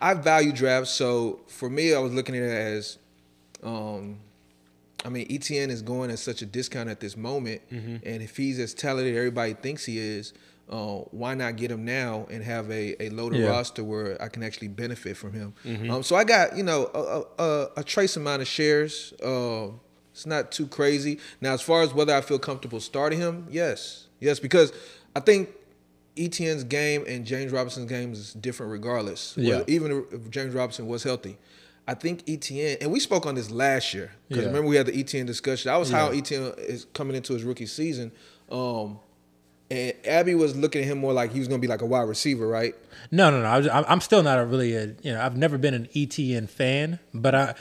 [0.00, 2.98] I value drafts, so for me, I was looking at it as,
[3.64, 4.18] um,
[5.04, 8.58] I mean, ETN is going at such a discount at this moment, and if he's
[8.58, 10.32] as talented as everybody thinks he is,
[10.70, 13.48] uh, why not get him now and have a, a loaded Yeah.
[13.48, 15.54] roster where I can actually benefit from him?
[15.90, 19.12] Um, so I got you know a, a, a, trace amount of shares.
[19.22, 19.68] Uh,
[20.12, 21.20] it's not too crazy.
[21.40, 24.72] Now, as far as whether I feel comfortable starting him, yes, yes, because
[25.14, 25.50] I think
[26.16, 29.34] ETN's game and James Robinson's game is different regardless.
[29.36, 29.62] Yeah.
[29.68, 31.38] Even if James Robinson was healthy.
[31.86, 34.48] I think ETN, and we spoke on this last year because Yeah.
[34.48, 35.70] remember we had the ETN discussion.
[35.70, 38.12] I was how ETN is coming into his rookie season,
[38.50, 38.98] um,
[39.70, 41.86] and Abby was looking at him more like he was going to be like a
[41.86, 42.74] wide receiver, right?
[43.10, 43.46] No, no, no.
[43.48, 46.48] I was, I'm still not a really a you know I've never been an ETN
[46.48, 47.54] fan, but I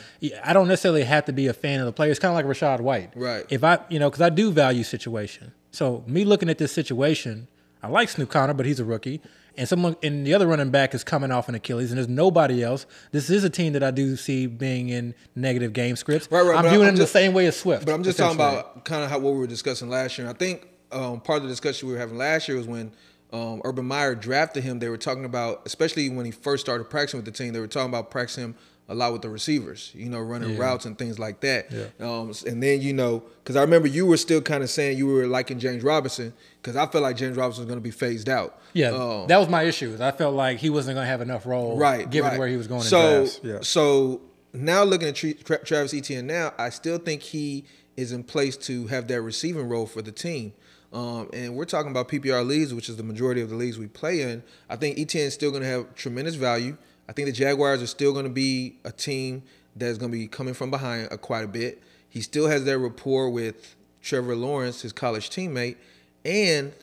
[0.44, 2.10] I don't necessarily have to be a fan of the player.
[2.12, 3.46] It's kind of like Rachaad White, Right.
[3.50, 5.54] If I you know because I do value situation.
[5.72, 7.48] So me looking at this situation,
[7.84, 9.22] I like Snoop Conner, but he's a rookie,
[9.58, 12.64] and someone and the other running back is coming off an Achilles, and there's nobody
[12.64, 12.86] else.
[13.12, 16.30] This is a team that I do see being in negative game scripts.
[16.32, 17.86] Right, right, I'm viewing I'm it just- the same way as Swift.
[17.86, 20.28] But I'm just talking about kind of how what we were discussing last year.
[20.30, 22.92] I think um, part of the discussion we were having last year was when
[23.34, 24.80] um, Urban Meyer drafted him.
[24.80, 27.68] They were talking about, especially when he first started practicing with the team, they were
[27.68, 28.56] talking about practicing him
[28.90, 30.60] a lot with the receivers, you know, running Yeah.
[30.62, 31.70] routes and things like that.
[31.70, 31.88] Yeah.
[32.00, 35.08] Um, and then you know, because I remember you were still kind of saying you
[35.08, 38.30] were liking James Robinson, because I felt like James Robinson was going to be phased
[38.30, 38.62] out.
[38.72, 39.98] Yeah, Um, that was my issue.
[40.00, 42.40] I felt like he wasn't going to have enough role, right, given right.
[42.40, 42.84] where he was going.
[42.84, 43.28] So.
[43.44, 43.58] Yeah.
[43.62, 44.22] so
[44.54, 47.66] now looking at Tra- Travis Etienne now, I still think he
[47.98, 50.54] is in place to have that receiving role for the team.
[50.94, 53.88] Um, and we're talking about PPR leagues, which is the majority of the leagues we
[53.88, 54.42] play in.
[54.70, 56.78] I think Etienne is still going to have tremendous value.
[57.10, 59.44] I think the Jaguars are still going to be a team
[59.76, 61.82] that's going to be coming from behind uh, quite a bit.
[62.10, 65.76] He still has that rapport with Trevor Lawrence, his college teammate,
[66.24, 66.74] and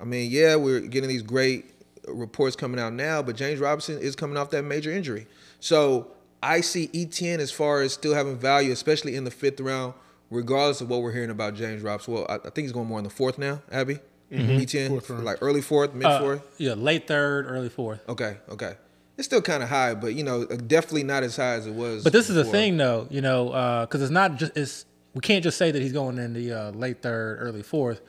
[0.00, 1.66] I mean, yeah, we're getting these great
[2.06, 5.26] reports coming out now, but James Robinson is coming off that major injury.
[5.60, 6.08] So
[6.42, 9.94] I see Etienne as far as still having value, especially in the fifth round,
[10.34, 12.14] regardless of what we're hearing about James Robinson.
[12.14, 13.98] Well, I, I think he's going more in the fourth now, Abby.
[14.32, 14.60] Mm-hmm.
[14.60, 16.42] Etienne, Fourth like early fourth, mid Uh, fourth.
[16.58, 18.00] yeah, late third, early fourth.
[18.08, 18.74] Okay, okay.
[19.16, 21.74] It's still kind of high, but you know, uh, definitely not as high as it
[21.74, 22.02] was.
[22.02, 25.20] But this is the thing, though, you know, uh, because it's not just it's we
[25.20, 28.00] can't just say that he's going in the uh, late third, early fourth.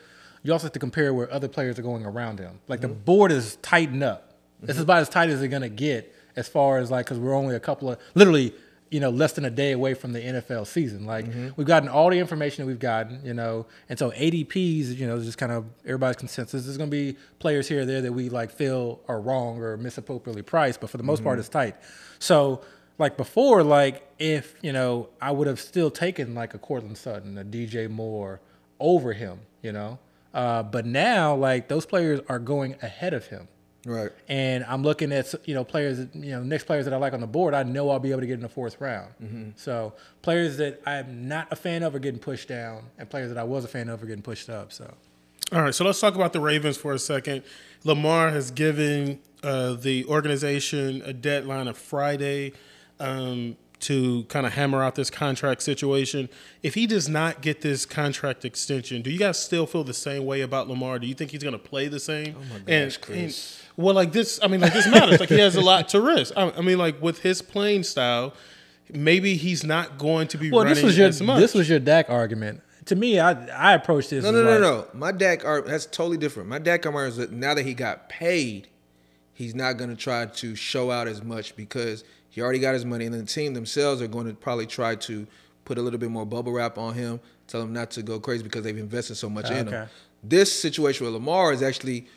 [0.42, 2.60] You also have to compare where other players are going around him.
[2.68, 3.04] Like the mm-hmm.
[3.04, 4.34] board is tightened up.
[4.62, 4.84] This is mm-hmm.
[4.84, 7.60] about as tight as they're gonna get as far as like because we're only a
[7.60, 8.54] couple of literally
[8.92, 11.06] you know less than a day away from the NFL season.
[11.06, 15.08] Like we've gotten all the information that we've gotten, you know, and so ADPs, you
[15.08, 16.66] know, just kind of everybody's consensus.
[16.66, 20.44] There's gonna be players here or there that we like feel are wrong or misappropriately
[20.44, 21.76] priced, but for the most part, it's tight.
[22.20, 22.62] So
[22.98, 27.38] like before, like if you know, I would have still taken like a Courtland Sutton,
[27.38, 28.40] a DJ Moore
[28.80, 30.00] over him, you know.
[30.34, 33.48] Uh, but now, like those players are going ahead of him,
[33.86, 34.12] right?
[34.28, 37.22] and I'm looking at you know players, you know, next players that I like on
[37.22, 37.54] the board.
[37.54, 39.54] I know I'll be able to get in the fourth round.
[39.56, 43.38] So players that I'm not a fan of are getting pushed down, and players that
[43.38, 44.72] I was a fan of are getting pushed up.
[44.74, 44.94] So
[45.52, 47.44] All right, so let's talk about the Ravens for a second.
[47.84, 52.54] Lamar has given uh, the organization a deadline of Friday
[53.00, 56.30] um, to kind of hammer out this contract situation.
[56.64, 60.26] If he does not get this contract extension, do you guys still feel the same
[60.26, 61.00] way about Lamar?
[61.00, 62.36] Do you think he's going to play the same?
[62.38, 63.62] Oh my gosh, Chris.
[63.76, 65.20] well, like this, I mean, like this matters.
[65.20, 66.34] like he has a lot to risk.
[66.38, 68.34] I, I mean, like with his playing style,
[68.94, 71.40] maybe he's not going to be well, running this was your as much.
[71.40, 72.62] this was your Dak argument.
[72.86, 74.24] To me, I I approached this.
[74.24, 74.60] No, as no, no, like-
[74.94, 75.00] no.
[75.00, 76.50] My Dak are that's totally different.
[76.50, 78.68] My Dak argument is that now that he got paid,
[79.34, 82.04] he's not going to try to show out as much because
[82.36, 85.26] he already got his money, and the team themselves are going to probably try to
[85.64, 88.44] put a little bit more bubble wrap on him, tell him not to go crazy
[88.44, 89.88] because they've invested so much in him.
[90.22, 92.08] This situation with Lamar is actually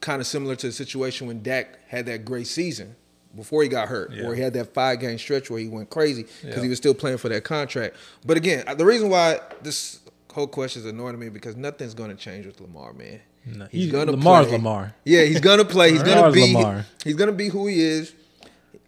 [0.00, 2.94] kind of similar to the situation when Dak had that great season
[3.34, 4.26] before he got hurt, Yeah.
[4.26, 6.62] where he had that five game stretch where he went crazy because Yeah.
[6.62, 7.96] he was still playing for that contract.
[8.24, 9.98] But again, the reason why this
[10.32, 13.20] whole question is annoying to me because nothing's going to change with Lamar, man.
[13.46, 14.56] No, He's he- gonna Lamar's play.
[14.56, 14.94] Lamar.
[15.04, 15.92] Yeah, he's gonna play.
[15.92, 16.52] He's gonna be.
[16.54, 16.84] Lamar.
[17.04, 18.12] He's gonna be who he is.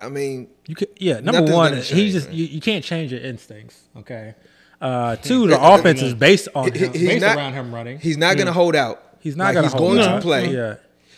[0.00, 3.12] I mean, You can, yeah, number one, gonna he change, just you, you can't change
[3.12, 3.80] your instincts.
[3.96, 4.34] Okay.
[4.80, 7.98] Uh, two, the offense is based on he- him, he's based not around him running.
[7.98, 9.02] He's not gonna hold out.
[9.20, 10.16] He's not Like, gonna He's hold going out.
[10.16, 10.54] to play.
[10.54, 10.74] Yeah.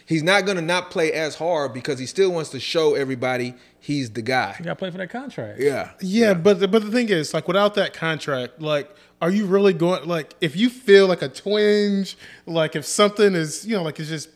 [0.06, 4.10] He's not gonna not play as hard because he still wants to show everybody he's
[4.10, 4.56] the guy.
[4.58, 5.58] You got to play for that contract.
[5.60, 5.90] Yeah.
[6.00, 8.90] Yeah, but the, but the thing is, like, without that contract, like,
[9.22, 10.06] are you really going?
[10.08, 12.16] Like, if you feel like a twinge,
[12.46, 14.30] like if something is, you know, like it's just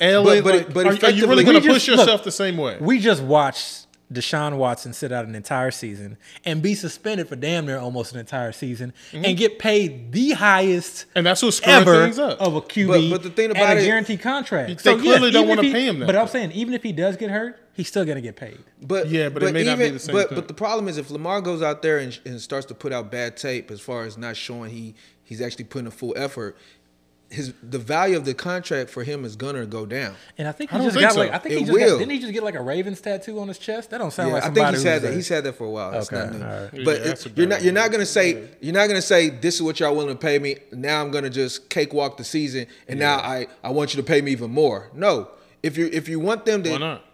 [0.00, 2.24] ailing, But- but- like, but are, are you really going to push just- look, yourself
[2.24, 2.76] the same way?
[2.80, 7.64] We just watched Deshaun Watson sit out an entire season and be suspended for damn
[7.64, 9.24] near almost an entire season Mm-hmm.
[9.24, 12.38] and get paid the highest and that's what's screwing ever things up.
[12.38, 14.84] of a QB But- but the thing and about a it- guaranteed contract.
[14.84, 17.30] They clearly don't wanna pay him that But I'm saying even if he does get
[17.30, 18.58] hurt, he's still gonna get paid.
[18.82, 20.36] But Yeah, but it may not be the same But thing.
[20.36, 23.10] but the problem is if Lamar goes out there and, and starts to put out
[23.10, 26.58] bad tape as far as not showing he he's actually putting a full effort,
[27.32, 30.14] his the value of the contract for him is gonna go down.
[30.38, 31.20] And I think I he don't just think got so.
[31.20, 31.98] like I think It he just got, will.
[31.98, 33.90] didn't he just get like a Ravens tattoo on his chest?
[33.90, 35.10] That don't sound Yeah, like I somebody think he's who's had that.
[35.10, 35.90] a- He's had that for a while.
[35.92, 36.44] That's Okay, not new.
[36.44, 36.84] all right.
[36.84, 39.62] But Yeah, that's you're not you're not gonna say you're not gonna say this is
[39.62, 40.56] what y'all willing to pay me.
[40.72, 44.20] Now I'm gonna just cakewalk the season, and now I I want you to pay
[44.20, 44.90] me even more.
[44.94, 45.28] No,
[45.62, 47.04] if you if you want them to Why not?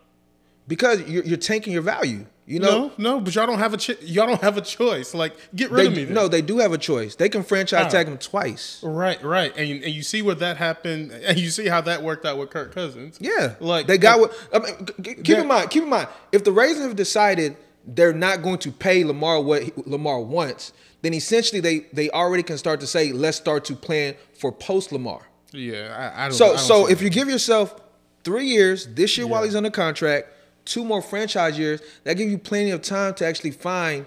[0.66, 2.26] because you're, you're tanking your value.
[2.48, 2.88] You know.
[2.96, 5.12] No, no, but y'all don't have a ch- y'all don't have a choice.
[5.12, 6.04] Like, get rid They, of me.
[6.04, 6.14] Then.
[6.14, 7.14] no, they do have a choice.
[7.14, 8.80] They can franchise tag him twice.
[8.82, 12.02] Right, right, and you, and you see where that happened, and you see how that
[12.02, 13.18] worked out with Kirk Cousins.
[13.20, 14.48] Yeah, like they got uh, what.
[14.54, 15.42] I mean, keep Yeah.
[15.42, 15.68] in mind.
[15.70, 16.08] Keep in mind.
[16.32, 17.56] If the Ravens have decided
[17.86, 22.42] they're not going to pay Lamar what he- Lamar wants, then essentially they they already
[22.42, 25.20] can start to say, let's start to plan for post Lamar.
[25.52, 26.34] Yeah, I, I don't.
[26.34, 27.04] I So don't so if that.
[27.04, 27.78] you give yourself
[28.24, 30.28] three years this year while he's under contract,
[30.68, 34.04] two more franchise years, that gives you plenty of time to actually find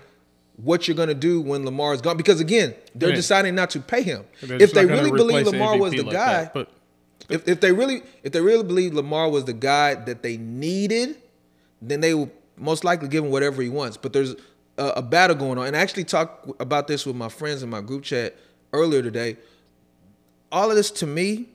[0.58, 2.17] what you're gonna do when Lamar is gone.
[2.17, 3.15] Because again, they're Yeah.
[3.15, 4.26] deciding not to pay him.
[4.41, 6.69] If they really believe Lamar was the like guy, that, but
[7.30, 11.15] if, if they really if they really believe Lamar was the guy that they needed,
[11.82, 13.97] then they will most likely give him whatever he wants.
[13.97, 14.36] But there's
[14.78, 17.69] a, a battle going on, and I actually talked about this with my friends in
[17.69, 18.36] my group chat
[18.71, 19.38] earlier today.
[20.52, 21.47] All of this to me,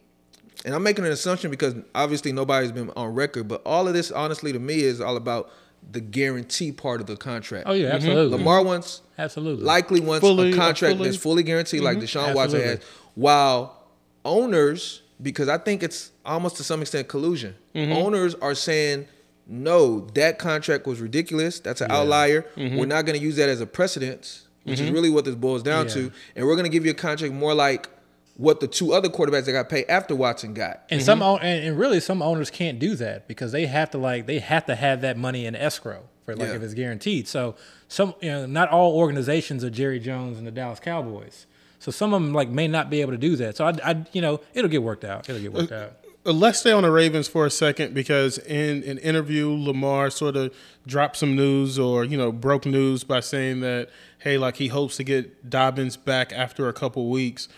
[0.67, 4.11] and I'm making an assumption because obviously nobody's been on record, but all of this,
[4.11, 5.51] honestly, to me, is all about
[5.93, 7.69] the guarantee part of the contract.
[7.69, 7.97] Oh yeah, mm-hmm.
[7.97, 8.39] absolutely.
[8.39, 9.65] Lamar wants absolutely.
[9.65, 12.05] likely wants Fully- a contract fully- that's fully guaranteed, like mm-hmm.
[12.05, 12.69] Deshaun Watson Absolutely.
[12.69, 12.81] has.
[13.15, 13.81] While
[14.25, 17.93] owners, because I think it's almost to some extent collusion, mm-hmm.
[17.93, 19.07] owners are saying,
[19.47, 21.61] no, that contract was ridiculous.
[21.61, 22.45] That's an outlier.
[22.57, 25.63] We're not going to use that as a precedent, which is really what this boils
[25.63, 25.95] down Yeah.
[25.95, 26.13] to.
[26.35, 27.89] And we're going to give you a contract more like
[28.37, 30.83] what the two other quarterbacks that got paid after Watson got.
[30.91, 33.99] And some own- and, and really some owners can't do that because they have to
[33.99, 36.55] like they have to have that money in escrow for like Yeah.
[36.57, 37.29] if it's guaranteed.
[37.29, 37.55] So
[37.89, 41.47] some you know not all organizations are Jerry Jones and the Dallas Cowboys.
[41.79, 43.57] So some of them like may not be able to do that.
[43.57, 45.29] So I, I you know it'll get worked out.
[45.29, 45.93] It'll get worked out.
[46.27, 50.35] Uh, Let's stay on the Ravens for a second because in an interview, Lamar sort
[50.35, 50.53] of
[50.85, 54.97] dropped some news or you know broke news by saying that hey, like he hopes
[54.97, 57.49] to get Dobbins back after a couple weeks.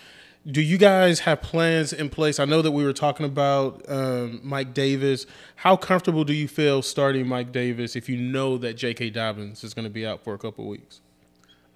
[0.50, 2.40] Do you guys have plans in place?
[2.40, 5.26] I know that we were talking about um, Mike Davis.
[5.56, 9.10] How comfortable do you feel starting Mike Davis if you know that J.K.
[9.10, 11.02] Dobbins is going to be out for a couple weeks?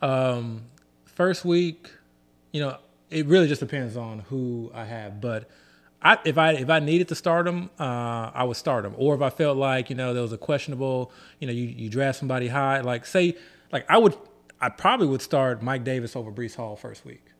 [0.01, 0.63] Um,
[1.05, 1.91] first week,
[2.53, 2.79] you know,
[3.11, 5.21] it really just depends on who I have.
[5.21, 5.51] But
[6.01, 8.95] I, if I if I needed to start him, uh, I would start him.
[8.97, 11.91] Or if I felt like you know there was a questionable, you know, you, you
[11.91, 13.37] draft somebody high, like say,
[13.71, 14.17] like I would,
[14.63, 17.32] I probably would start Mike Davis over Breece Hall first week.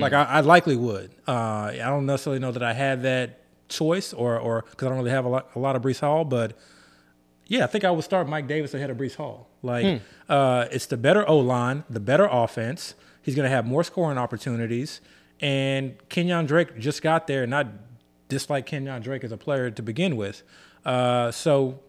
[0.00, 1.10] Like I, I likely would.
[1.28, 4.98] Uh, I don't necessarily know that I had that choice, or or because I don't
[4.98, 6.56] really have a lot a lot of Breece Hall, but
[7.46, 9.48] yeah, I think I would start Mike Davis ahead of Breece Hall.
[9.62, 12.94] Like, uh, it's the better O line, the better offense.
[13.22, 15.00] He's going to have more scoring opportunities.
[15.40, 17.66] And Kenyon Drake just got there, and I
[18.28, 20.42] dislike Kenyon Drake as a player to begin with.
[20.84, 21.80] Uh, so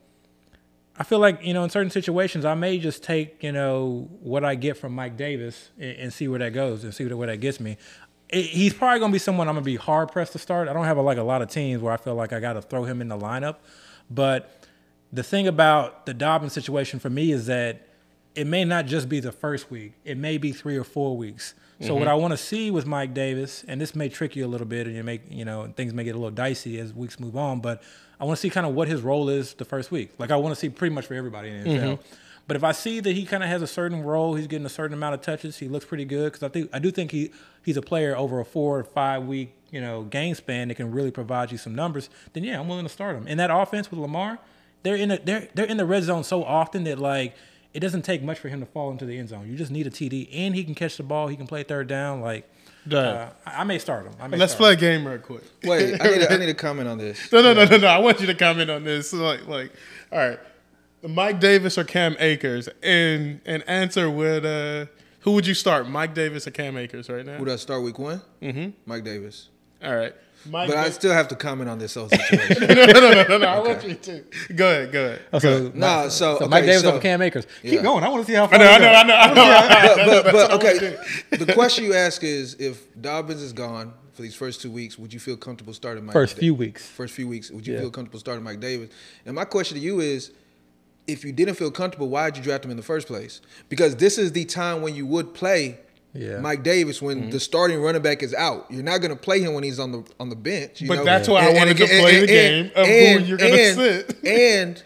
[0.98, 4.46] I feel like, you know, in certain situations, I may just take, you know, what
[4.46, 7.38] I get from Mike Davis and, and see where that goes and see where that
[7.38, 7.78] gets me.
[8.30, 10.70] It- he's probably going to be someone I'm going to be hard pressed to start.
[10.70, 12.54] I don't have a, like a lot of teams where I feel like I got
[12.54, 13.58] to throw him in the lineup.
[14.10, 14.64] But
[15.12, 17.88] the thing about the Dobbins situation for me is that
[18.34, 19.94] it may not just be the first week.
[20.04, 21.56] It may be three or four weeks.
[21.82, 22.10] So what mm-hmm.
[22.10, 24.88] I want to see with Mike Davis, and this may trick you a little bit,
[24.88, 27.60] and you make you know things may get a little dicey as weeks move on.
[27.60, 27.84] But
[28.20, 30.12] I want to see kind of what his role is the first week.
[30.18, 31.82] Like I want to see pretty much for everybody in the NFL.
[31.82, 32.16] Mm-hmm.
[32.48, 34.70] But if I see that he kind of has a certain role, he's getting a
[34.70, 37.32] certain amount of touches, he looks pretty good because I think I do think he
[37.64, 40.92] he's a player over a four or five week you know game span that can
[40.92, 42.10] really provide you some numbers.
[42.34, 43.26] Then yeah, I'm willing to start him.
[43.28, 44.40] And that offense with Lamar,
[44.84, 47.36] they're in a, they're they're in the red zone so often that like
[47.74, 49.50] it doesn't take much for him to fall into the end zone.
[49.50, 51.28] You just need a TD, and he can catch the ball.
[51.28, 52.22] He can play third down.
[52.22, 52.50] Like.
[52.92, 54.14] Uh, I I may start him.
[54.20, 54.78] I may Let's start play him.
[54.78, 55.44] a game real quick.
[55.64, 57.32] Wait, I need, to, need to comment on this.
[57.32, 57.88] No, no, no, no, no.
[57.88, 59.10] I want you to comment on this.
[59.12, 59.72] So, Like, like,
[60.12, 60.40] all right,
[61.04, 64.86] Mike Davis or Cam Akers, and and answer with uh,
[65.22, 67.38] who would you start, Mike Davis or Cam Akers, right now?
[67.38, 68.22] Who does start week one?
[68.42, 68.70] Mm-hmm.
[68.86, 69.50] Mike Davis.
[69.84, 70.14] All right,
[70.50, 70.70] Mike.
[70.70, 72.68] But I still have to comment on this whole situation.
[72.68, 73.48] no, no, no, no, no.
[73.48, 74.24] I want you to
[74.56, 75.22] go ahead, go ahead.
[75.34, 77.48] Oh, so, no, so, so Mike Davis so- over Cam Akers.
[77.64, 77.72] Yeah.
[77.72, 78.04] Keep going.
[78.04, 78.60] I want to see how I far.
[78.60, 80.06] know, we I know, I know, I know.
[80.24, 80.98] but, but, but okay,
[81.32, 85.14] the question you ask is if Dobbins is gone for these first two weeks, would
[85.14, 86.14] you feel comfortable starting Mike?
[86.14, 86.86] First Da- few weeks.
[86.88, 87.82] First few weeks, would you Yeah.
[87.82, 88.90] feel comfortable starting Mike Davis?
[89.26, 90.32] And my question to you is,
[91.08, 93.42] if you didn't feel comfortable, why did you draft him in the first place?
[93.70, 95.80] Because this is the time when you would play
[96.16, 96.40] Yeah.
[96.40, 97.30] Mike Davis when Mm-hmm.
[97.32, 98.66] the starting running back is out.
[98.70, 100.82] You're not going to play him when he's on the on the bench.
[100.82, 101.04] you But know?
[101.06, 102.94] that's why I wanted to again- play the game of who
[103.28, 104.18] you're gonna and- sit.
[104.24, 104.84] And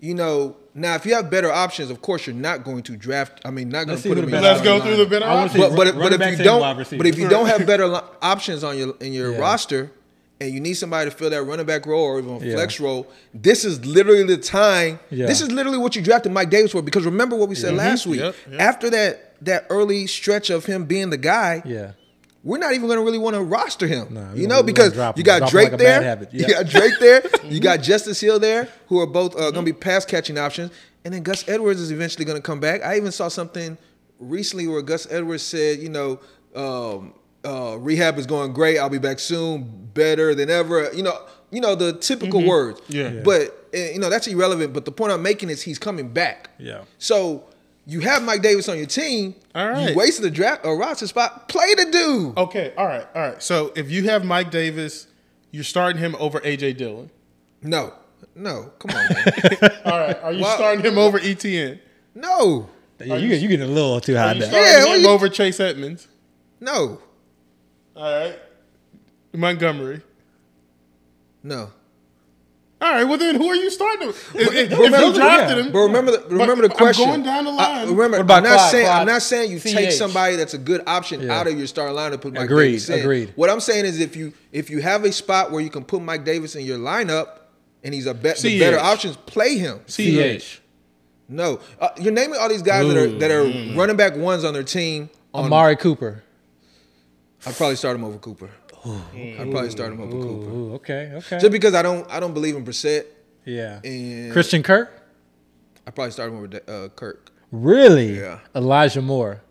[0.00, 3.40] you know, now if you have better options, of course you're not going to draft.
[3.44, 5.10] I mean, not going to put him in best your Let's go through the lineup.
[5.10, 5.60] better options.
[5.62, 8.76] But but, but if you don't, but if you don't have better li- options on
[8.78, 9.38] your in your Yeah.
[9.38, 9.90] roster,
[10.40, 12.54] and you need somebody to fill that running back role or even a Yeah.
[12.54, 14.98] flex role, this is literally the time.
[15.10, 15.26] Yeah.
[15.26, 16.80] This is literally what you drafted Mike Davis for.
[16.82, 18.20] Because remember what we said last week.
[18.20, 18.60] Yep, yep.
[18.60, 21.92] After that that early stretch of him being the guy, Yeah.
[22.44, 24.08] we're not even going to really want to roster him.
[24.14, 26.32] No, we you know, because you got Drop him Drake like a bad there, habit.
[26.32, 29.72] you got Drake there, you got Justice Hill there, who are both uh, going to
[29.72, 30.70] be pass catching options,
[31.04, 32.82] and then Gus Edwards is eventually going to come back.
[32.82, 33.76] I even saw something
[34.18, 36.20] recently where Gus Edwards said, you know,
[36.54, 38.78] um, uh, rehab is going great.
[38.78, 40.90] I'll be back soon, better than ever.
[40.92, 41.18] You know,
[41.50, 42.80] you know the typical words.
[42.88, 43.08] Yeah.
[43.10, 43.20] Yeah.
[43.24, 44.72] But uh, you know that's irrelevant.
[44.74, 46.50] But the point I'm making is he's coming back.
[46.58, 46.84] Yeah.
[46.98, 47.44] So.
[47.86, 49.34] You have Mike Davis on your team.
[49.54, 49.90] All right.
[49.90, 51.48] You wasted a draft a roster spot.
[51.48, 52.36] Play the dude.
[52.38, 53.42] Okay, all right, all right.
[53.42, 55.06] So if you have Mike Davis,
[55.50, 57.10] you're starting him over AJ Dillon.
[57.62, 57.92] No,
[58.36, 59.80] no, come on, man.
[59.84, 61.78] All right, are you Well- starting him over ETN?
[62.14, 62.68] no,
[63.00, 64.46] Yeah, you, you getting a little too high Are you now.
[64.46, 66.06] starting Yeah, well, him you- over Chase Edmonds?
[66.60, 67.00] no,
[67.96, 68.38] All right,
[69.34, 70.00] Montgomery.
[71.42, 71.70] no.
[72.82, 74.34] All right, well then, who are you starting with?
[74.34, 75.64] If, if, if remember- you drafted yeah.
[75.64, 77.10] him, But remember, the, remember the question.
[77.10, 77.22] I'm question.
[77.22, 77.94] going down the I- line.
[77.94, 81.20] remember, I'm not Clyde- saying I'm not saying you take somebody that's a good option
[81.20, 81.38] Yeah.
[81.38, 82.22] out of your starting lineup.
[82.22, 83.00] Put Mike Agreed, Davis in.
[83.00, 83.32] agreed.
[83.36, 86.00] What I'm saying is, if you if you have a spot where you can put
[86.00, 87.28] Mike Davis in your lineup
[87.84, 89.80] and he's a bet the better options, play him.
[89.86, 90.60] CH.
[91.28, 94.54] No, uh, you're naming all these guys that are that are running back ones on
[94.54, 95.10] their team.
[95.34, 96.24] On, Amari Cooper.
[97.46, 98.50] I'd probably start him over Cooper.
[98.84, 100.50] I'd probably start him over Cooper.
[100.50, 101.38] Ooh, okay, okay.
[101.38, 103.04] Just because I don't I don't believe in Brissett.
[103.44, 103.80] yeah.
[103.84, 104.90] And Christian Kirk?
[105.86, 107.30] I probably start him over uh, Kirk.
[107.52, 108.18] Really?
[108.20, 108.38] Yeah.
[108.54, 109.42] Elijah Moore.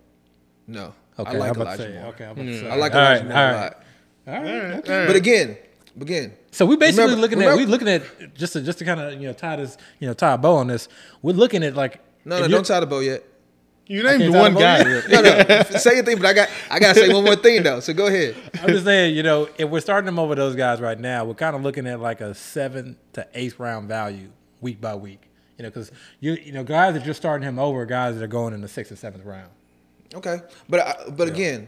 [0.68, 2.14] No, Okay, I like I'm about to Elijah say, Moore.
[2.14, 2.70] Okay, I'm about to say.
[2.70, 3.84] I like All Elijah right, Moore all a lot.
[4.28, 4.46] All right,
[4.80, 4.94] okay.
[4.94, 5.08] all right.
[5.08, 5.58] But again,
[6.00, 8.86] again, So we basically Remember- looking remember- at we looking at just to just to
[8.86, 10.88] kind of you know tie this you know tie a bow on this.
[11.22, 13.24] We're looking at like no, no, don't tie the bow yet.
[13.90, 14.84] You named tell one guy.
[14.84, 17.64] vote No, no, say your thing, but I got I gotta say one more thing
[17.64, 17.80] though.
[17.80, 18.36] So go ahead.
[18.62, 21.34] I'm just saying, you know, if we're starting them over those guys right now, we're
[21.34, 24.30] kind of looking at like a seven to eighth round value
[24.62, 25.32] week by week.
[25.58, 28.28] You know, because you you know guys that you're starting him over, guys that are
[28.28, 29.50] going in the sixth and seventh round.
[30.14, 30.38] Okay,
[30.70, 31.68] but I, but again,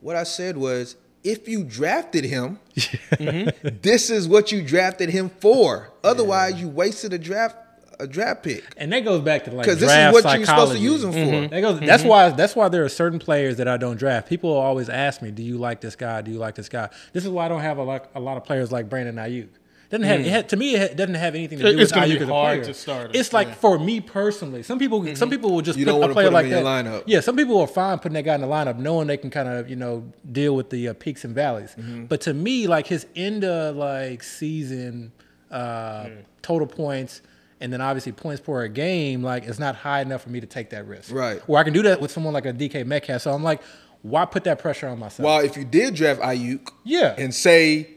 [0.00, 3.78] what I said was if you drafted him, mm-hmm.
[3.80, 5.90] this is what you drafted him for.
[6.04, 7.56] Otherwise, you wasted a draft
[8.00, 10.46] a draft pick And that goes back to like because this draft is what you're
[10.46, 10.80] supposed to psychology.
[10.80, 11.48] use him for.
[11.54, 11.80] That goes.
[11.80, 12.30] That's why.
[12.30, 14.28] That's why there are certain players that I don't draft.
[14.28, 16.22] People always ask me, "Do you like this guy?
[16.22, 18.36] Do you like this guy?" This is why I don't have a lot, a lot
[18.36, 19.48] of players like Brandon Aiyuk.
[19.90, 20.76] Doesn't have it had, to me.
[20.76, 22.64] It doesn't have anything to do It's with gonna Aiyuk as a player.
[22.64, 23.54] to start him, It's like yeah.
[23.54, 24.62] for me personally.
[24.62, 26.50] Some people, some people will just You put don't a player put him like in
[26.52, 26.84] your that.
[26.84, 27.02] lineup.
[27.06, 29.48] Yeah, some people are fine putting that guy in the lineup, knowing they can kind
[29.48, 31.74] of you know deal with the uh, peaks and valleys.
[31.76, 32.04] Mm-hmm.
[32.04, 35.10] But to me, like his end of like season
[35.50, 36.06] uh,
[36.42, 37.20] total points.
[37.62, 40.70] And then obviously points per game, like it's not high enough for me to take
[40.70, 41.12] that risk.
[41.12, 41.40] Right.
[41.48, 43.20] Where I can do that with someone like a DK Metcalf.
[43.22, 43.60] So I'm like,
[44.02, 45.24] why put that pressure on myself?
[45.24, 47.14] Well, if you did draft Aiyuk, Yeah.
[47.18, 47.88] and say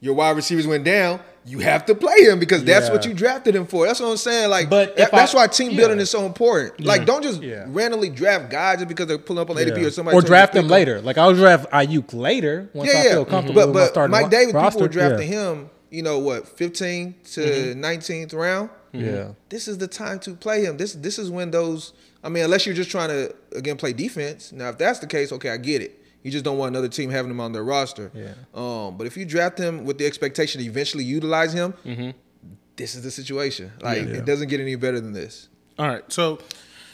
[0.00, 3.56] your wide receivers went down, you have to play him because that's what you drafted
[3.56, 3.86] him for.
[3.86, 4.50] That's what I'm saying.
[4.50, 5.78] Like, But that- I- that's why team yeah.
[5.78, 6.84] building is so important.
[6.84, 7.64] Like, don't just Yeah.
[7.68, 10.14] randomly draft guys just because they're pulling up on ADP or somebody.
[10.16, 11.00] or told you to draft them later.
[11.00, 13.10] Like I'll draft Aiyuk later once Yeah, I yeah.
[13.10, 13.30] feel mm-hmm.
[13.30, 14.68] comfortable But with my but starting Mike Davis, roster.
[14.78, 15.70] people were drafting him.
[15.90, 16.46] You know what?
[16.46, 17.80] 15 to mm-hmm.
[17.84, 18.68] 19th round.
[19.04, 19.28] Yeah.
[19.48, 20.76] This is the time to play him.
[20.76, 21.92] This this is when those.
[22.24, 24.52] I mean, unless you're just trying to again play defense.
[24.52, 26.02] Now, if that's the case, okay, I get it.
[26.24, 28.10] You just don't want another team having him on their roster.
[28.12, 28.32] Yeah.
[28.54, 32.10] Um, but if you draft him with the expectation to eventually utilize him, Mm-hmm.
[32.76, 33.70] this is the situation.
[33.80, 35.48] Like it doesn't get any better than this.
[35.78, 36.40] All right, so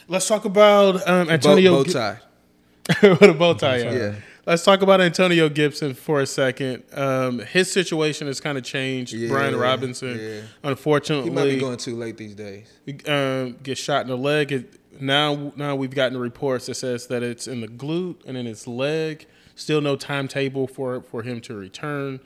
[0.07, 1.71] let's talk about um, Bow, Antonio.
[1.77, 2.19] bow Gi- tie.
[3.01, 3.77] with a bow tie.
[3.77, 3.91] Yeah.
[3.93, 4.15] Yeah.
[4.45, 6.83] Let's talk about Antonio Gibson for a second.
[6.93, 9.11] Um, his situation has kind of changed.
[9.13, 10.41] Yeah, Brian Robinson, yeah.
[10.63, 12.71] unfortunately, He might be going too late these days.
[13.07, 14.51] um, get shot in the leg.
[14.51, 18.45] It, now, now we've gotten reports that says that it's in the glute and in
[18.45, 19.25] his leg.
[19.55, 22.19] Still no timetable for for him to return.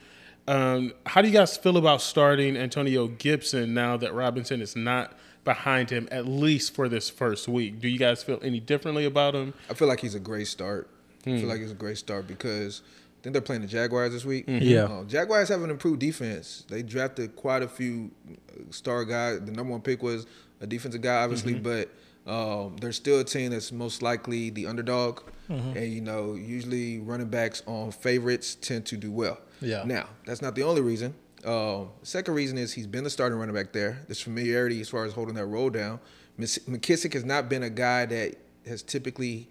[0.48, 5.14] Um, how do you guys feel about starting Antonio Gibson now that Robinson is not
[5.46, 7.80] behind him at least for this first week?
[7.80, 9.54] Do you guys feel any differently about him?
[9.70, 10.90] I feel like he's a great start.
[11.26, 11.38] I Hmm.
[11.40, 12.82] feel like it's a great start because
[13.20, 14.46] I think they're playing the Jaguars this week.
[14.48, 14.84] Yeah.
[14.86, 16.64] Uh, Jaguars have an improved defense.
[16.70, 18.34] They drafted quite a few uh,
[18.72, 19.42] star guys.
[19.42, 20.26] The number one pick was
[20.62, 21.64] a defensive guy, obviously, Mm-hmm.
[21.64, 21.90] but
[22.32, 25.22] um, they're still a team that's most likely the underdog.
[25.50, 25.78] Mm-hmm.
[25.78, 29.40] And, you know, usually running backs on favorites tend to do well.
[29.62, 29.84] Yeah.
[29.86, 31.14] Now, that's not the only reason.
[31.44, 34.00] Um, second reason is he's been the starting running back there.
[34.08, 36.00] This familiarity as far as holding that role down.
[36.40, 38.36] McKissick has not been a guy that
[38.68, 39.50] has typically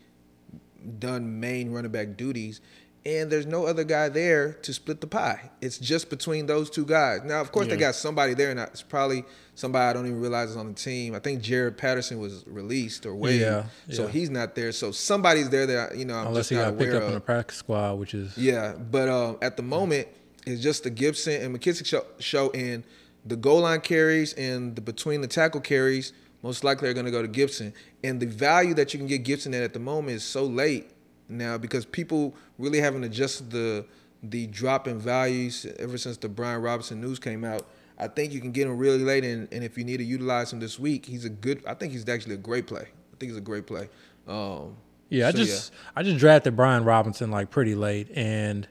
[0.98, 2.60] done main running back duties,
[3.06, 5.50] and there's no other guy there to split the pie.
[5.60, 7.20] It's just between those two guys.
[7.24, 9.24] Now, of course, they got somebody there, and it's probably
[9.54, 11.14] somebody I don't even realize is on the team.
[11.14, 14.72] I think Jaret Patterson was released or waived, Yeah, so he's not there.
[14.72, 17.08] So somebody's there that you know I'm Unless just he got picked up of.
[17.08, 20.08] in the practice squad, which is Yeah, but um, at the moment,
[20.46, 22.84] it's just the Gibson and McKissick show, show and
[23.24, 26.12] the goal line carries and the between the tackle carries
[26.43, 27.72] most likely are going to go to Gibson.
[28.05, 30.91] And the value that you can get Gibson at at the moment is so late
[31.28, 33.84] now because people really haven't adjusted the
[34.22, 37.66] the drop in values ever since the Brian Robinson news came out.
[37.99, 40.53] I think you can get him really late, and, and if you need to utilize
[40.53, 41.64] him this week, he's a good.
[41.66, 42.82] I think he's actually a great play.
[42.82, 43.89] I think he's a great play.
[44.26, 44.76] Um,
[45.09, 48.68] Yeah, I so, just I just drafted Brian Robinson like pretty late, and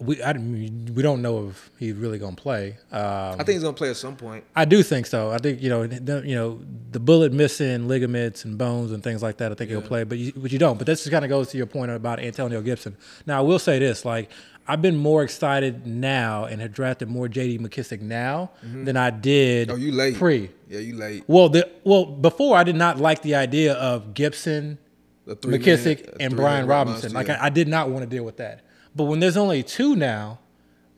[0.00, 2.78] we I, we don't know if he's really gonna play.
[2.90, 4.44] Um, I think he's going to play at some point.
[4.56, 5.30] I do think so.
[5.30, 9.22] I think you know, the, you know, the bullet missing ligaments and bones and things
[9.22, 9.52] like that.
[9.52, 10.78] I think he'll play, but you, but you don't.
[10.78, 12.96] But this just kind of goes to your point about Antonio Gibson.
[13.26, 14.30] Now, I will say this: like,
[14.66, 17.58] I've been more excited now and have drafted more J.D.
[17.58, 19.70] McKissick now than I did.
[19.70, 20.16] Oh, you late?
[20.16, 20.50] pre.
[20.68, 21.24] Yeah, you late.
[21.26, 24.78] Well, the well before I did not like the idea of Gibson,
[25.26, 27.12] McKissick, man- and Brian Robinson.
[27.12, 27.40] monster, Like.
[27.40, 28.62] I, I did not want to deal with that.
[28.94, 30.38] But when there's only two now,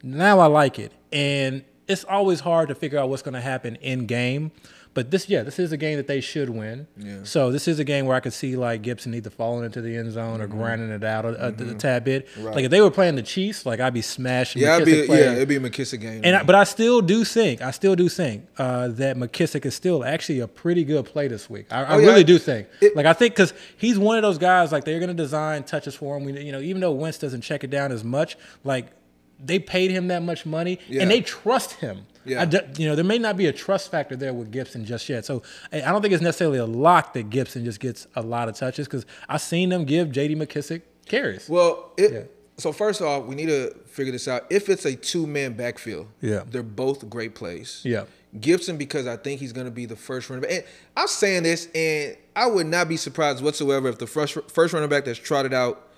[0.02, 0.92] now I like it.
[1.12, 4.52] And it's always hard to figure out what's going to happen in game.
[4.94, 6.86] But this, yeah, this is a game that they should win.
[6.98, 7.20] Yeah.
[7.22, 9.96] So this is a game where I could see like Gibson either falling into the
[9.96, 12.28] end zone or grinding it out a, a, a tad bit.
[12.28, 12.44] Mm-hmm.
[12.44, 12.54] Right.
[12.56, 14.60] Like if they were playing the Chiefs, like I'd be smashing.
[14.60, 16.20] Yeah, it'd be McKissick yeah, it'd be a McKissick game.
[16.24, 19.74] and I, but I still do think, I still do think uh, that McKissick is
[19.74, 21.66] still actually a pretty good play this week.
[21.70, 22.06] I, I Oh, yeah.
[22.08, 22.68] really do think.
[22.82, 24.72] It- like I think because he's one of those guys.
[24.72, 26.24] Like they're going to design touches for him.
[26.24, 28.88] We, you know, even though Wentz doesn't check it down as much, like
[29.44, 31.02] they paid him that much money Yeah.
[31.02, 32.06] and they trust him.
[32.24, 32.42] Yeah.
[32.42, 35.08] I d- you know, there may not be a trust factor there with Gibson just
[35.08, 35.24] yet.
[35.24, 38.48] So I I don't think it's necessarily a lock that Gibson just gets a lot
[38.48, 40.36] of touches because I've seen them give J.D.
[40.36, 41.48] McKissick carries.
[41.48, 42.20] Well, it, Yeah.
[42.58, 44.46] so first off, we need to figure this out.
[44.50, 46.44] If it's a two man backfield, Yeah.
[46.48, 47.80] they're both great plays.
[47.82, 48.04] Yeah.
[48.40, 50.52] Gibson because I think he's going to be the first running back.
[50.52, 50.64] And
[50.96, 54.88] I'm saying this, and I would not be surprised whatsoever if the first first running
[54.88, 55.88] back that's trotted out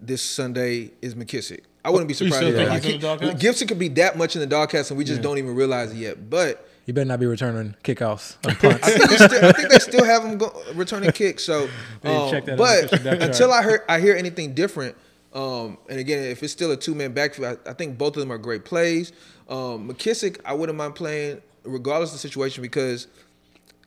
[0.00, 1.60] this Sunday is McKissick.
[1.84, 2.36] I wouldn't be You surprised.
[2.36, 3.40] still think that- he's in the doghouse?
[3.40, 5.96] Gibson could be that much in the doghouse, and we just don't even realize it
[5.96, 6.28] yet.
[6.30, 8.86] But you better not be returning kickoffs or punts.
[8.86, 11.44] I think, they still, I think they still have him go, returning kicks.
[11.44, 11.64] So,
[12.04, 13.22] um, check that on the but official depth chart.
[13.30, 14.96] until I hear I hear anything different,
[15.34, 18.20] um, and again, if it's still a two man backfield, I, I think both of
[18.20, 19.12] them are great plays.
[19.48, 23.06] Um, McKissick, I wouldn't mind playing regardless of the situation because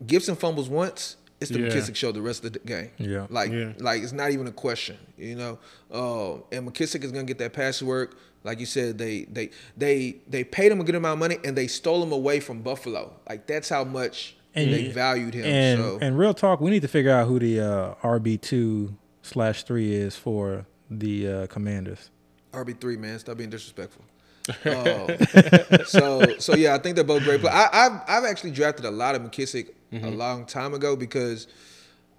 [0.05, 1.17] Gibson fumbles once.
[1.41, 1.67] It's the Yeah.
[1.69, 2.91] McKissick show the rest of the game.
[2.97, 3.25] Yeah.
[3.29, 3.73] like Yeah.
[3.79, 5.59] like it's not even a question, you know.
[5.91, 8.15] Um, and McKissick is gonna get that pass work.
[8.43, 11.55] Like you said, they they they they paid him a good amount of money and
[11.57, 13.13] they stole him away from Buffalo.
[13.29, 15.45] Like that's how much And they valued him.
[15.45, 18.95] And so and real talk, we need to figure out who the uh, RB two
[19.23, 22.09] slash three is for the uh, Commanders.
[22.53, 24.03] RB three man, stop being disrespectful.
[24.65, 27.41] Uh, so so yeah, I think they're both great.
[27.43, 31.47] But I, I've I've actually drafted a lot of McKissick a long time ago because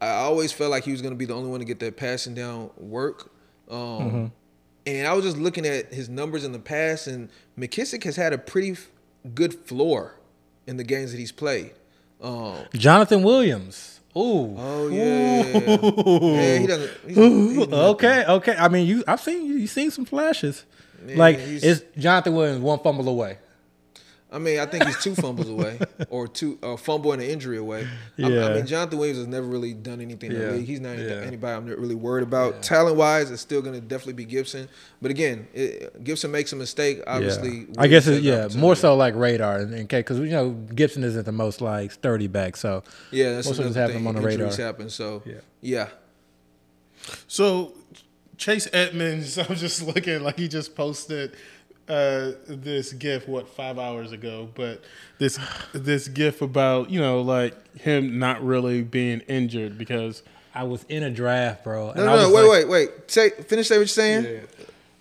[0.01, 1.97] I always felt like he was going to be the only one to get that
[1.97, 3.31] passing down work.
[3.71, 4.33] Um,
[4.85, 8.33] And I was just looking at his numbers in the past, and McKissick has had
[8.33, 8.91] a pretty f-
[9.33, 10.17] good floor
[10.67, 11.71] in the games that he's played.
[12.21, 14.01] Um, Jonathan Williams.
[14.17, 14.55] Ooh.
[14.59, 16.91] oh yeah, yeah, he doesn't.
[17.07, 18.57] He's, he's okay, okay.
[18.59, 19.05] I mean, you.
[19.09, 19.55] I've seen you.
[19.55, 20.65] You seen some flashes.
[21.07, 23.39] like, it's Jonathan Williams one fumble away?
[24.33, 25.79] I mean, I think he's two fumbles away,
[26.09, 27.87] or two a fumble and an injury away.
[28.19, 30.47] I- I, mean, Jonathan Williams has never really done anything in Yeah.
[30.47, 30.67] the league.
[30.67, 31.21] He's not Yeah.
[31.25, 32.63] anybody I'm really worried about.
[32.63, 34.69] Talent wise, it's still going to definitely be Gibson.
[35.03, 37.03] But again, it, Gibson makes a mistake.
[37.07, 37.65] Obviously, yeah.
[37.79, 40.19] I guess Williams it, has the yeah, more so like radar, in in case because
[40.19, 43.77] you know Gibson isn't the most like sturdy back, so Yeah, that's most of us
[43.77, 44.51] another have him on the radar.
[44.55, 44.89] happen.
[44.89, 45.35] So Yeah.
[45.61, 45.89] yeah,
[47.27, 47.75] So
[48.37, 51.37] Chase Edmonds, I'm just looking like he just posted
[51.93, 54.83] uh, this gif what five hours ago, but
[55.19, 55.39] this
[55.73, 60.23] this gif about you know like him not really being injured because
[60.55, 61.91] I was in a draft, bro.
[61.91, 63.11] and no, I no, no, was wait, like- wait, wait.
[63.11, 63.69] Say, finish.
[63.69, 64.43] Say what you're saying.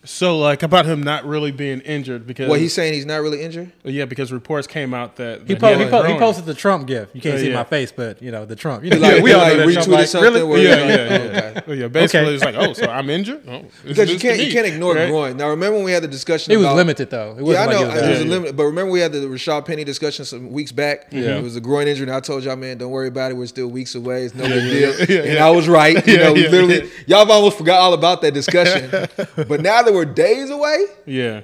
[0.04, 3.41] So like about him not really being injured because What he's saying, he's not really
[3.43, 3.72] injured.
[3.84, 7.14] yeah because reports came out that, He, po- he, po- he posted the Trump gift.
[7.16, 7.56] You can't Oh, see yeah.
[7.56, 8.84] my face, but you know the Trump.
[8.84, 9.88] You know, Like, we all like know that Trump.
[9.88, 10.43] retweeted Like, something really?
[10.43, 11.41] where yeah, he's yeah, like, yeah.
[11.43, 11.62] Oh, okay.
[11.68, 12.34] Oh, yeah, basically Okay.
[12.36, 13.43] it's like, oh, so I'm injured?
[13.47, 15.08] Oh, Because you can't you can't ignore right?
[15.08, 15.38] groin.
[15.38, 16.52] Now remember when we had the discussion.
[16.52, 17.36] It was about, limited though.
[17.38, 17.82] It wasn't Yeah, I like know.
[17.84, 20.26] it was it was that- a limit, but remember we had the Rashaad Penny discussion
[20.26, 21.10] some weeks back.
[21.12, 21.38] Yeah.
[21.38, 23.36] it was a groin injury, and I told y'all, man, don't worry about it.
[23.36, 24.24] We're still weeks away.
[24.24, 25.22] It's no big deal.
[25.30, 25.38] and.
[25.38, 25.95] I was right.
[26.08, 28.89] You know, literally, y'all have almost forgot all about that discussion.
[29.47, 31.42] but now that we're days away, Yeah.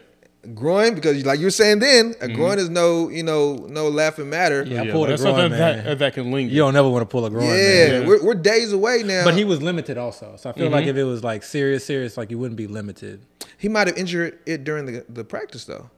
[0.54, 4.30] groin because like you were saying then, a groin is no, you know, no laughing
[4.30, 4.64] matter.
[4.64, 5.84] Yeah, I pulled a groin, man.
[5.86, 6.52] that, that can linger.
[6.54, 8.02] You don't never want to pull a groin, Yeah, man.
[8.04, 8.08] Yeah.
[8.08, 9.24] We're, we're days away now.
[9.26, 10.74] But he was limited also, so I feel Mm-hmm.
[10.74, 13.22] like if it was like serious, serious, like you wouldn't be limited.
[13.58, 15.90] he might have injured it during the, the practice though.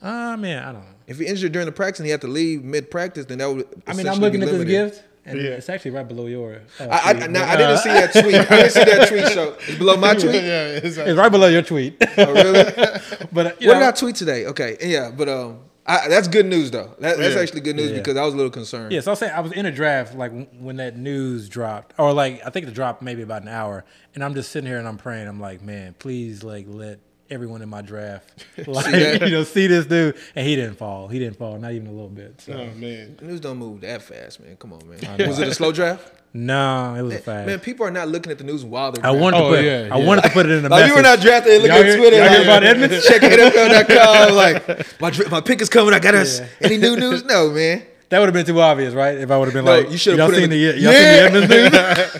[0.00, 0.94] Ah, man, I don't know.
[1.08, 3.50] If he injured during the practice and he had to leave mid practice, then that
[3.52, 3.66] would.
[3.86, 5.50] I mean, I'm looking at this gift, and Yeah.
[5.50, 6.62] it's actually right below your.
[6.80, 8.34] Uh, I, I, now, I didn't see that tweet.
[8.34, 9.26] I didn't see that tweet.
[9.28, 10.34] So it's below my tweet.
[10.34, 11.96] yeah, it's It's right below your tweet.
[12.18, 12.64] Oh, really?
[13.32, 14.46] but uh, you what know, did I tweet today?
[14.46, 16.94] Okay, yeah, but um, I, that's good news though.
[17.00, 17.40] That, that's Yeah.
[17.40, 17.98] actually good news Yeah.
[17.98, 18.92] because I was a little concerned.
[18.92, 21.94] Yeah, so I was saying I was in a draft like when that news dropped,
[21.98, 24.78] or like I think the drop maybe about an hour, and I'm just sitting here
[24.78, 25.28] and I'm praying.
[25.28, 27.00] I'm like, man, please like let
[27.30, 29.22] everyone in my draft like that?
[29.22, 31.08] you know see this dude, and he didn't fall.
[31.08, 32.40] He didn't fall, not even a little bit.
[32.40, 32.52] So.
[32.52, 33.16] Oh man.
[33.18, 34.56] The news don't move that fast, man.
[34.56, 35.28] Come on, man.
[35.28, 36.12] Was it a slow draft?
[36.34, 37.46] No, it was a fast.
[37.46, 39.00] Man, people are not looking at the news while they're.
[39.04, 39.20] I drafting.
[39.22, 40.06] wanted to Oh, put yeah, I yeah.
[40.06, 40.90] wanted to put it in the Like message.
[40.90, 41.52] we were not drafted.
[41.52, 42.16] They look Y'all at Twitter.
[42.18, 43.06] y'all hear like, about Edmonds?
[43.08, 44.34] Check NFL.com.
[44.34, 45.94] Like my my pick is coming.
[45.94, 46.40] I got us.
[46.60, 47.24] Any new news?
[47.24, 47.82] No, man.
[48.10, 49.16] That would have been too obvious, right?
[49.18, 50.78] If I would have been No, like, you should've y'all put it seen the, the-
[50.80, 51.28] y'all Yeah.
[51.28, 51.54] seen the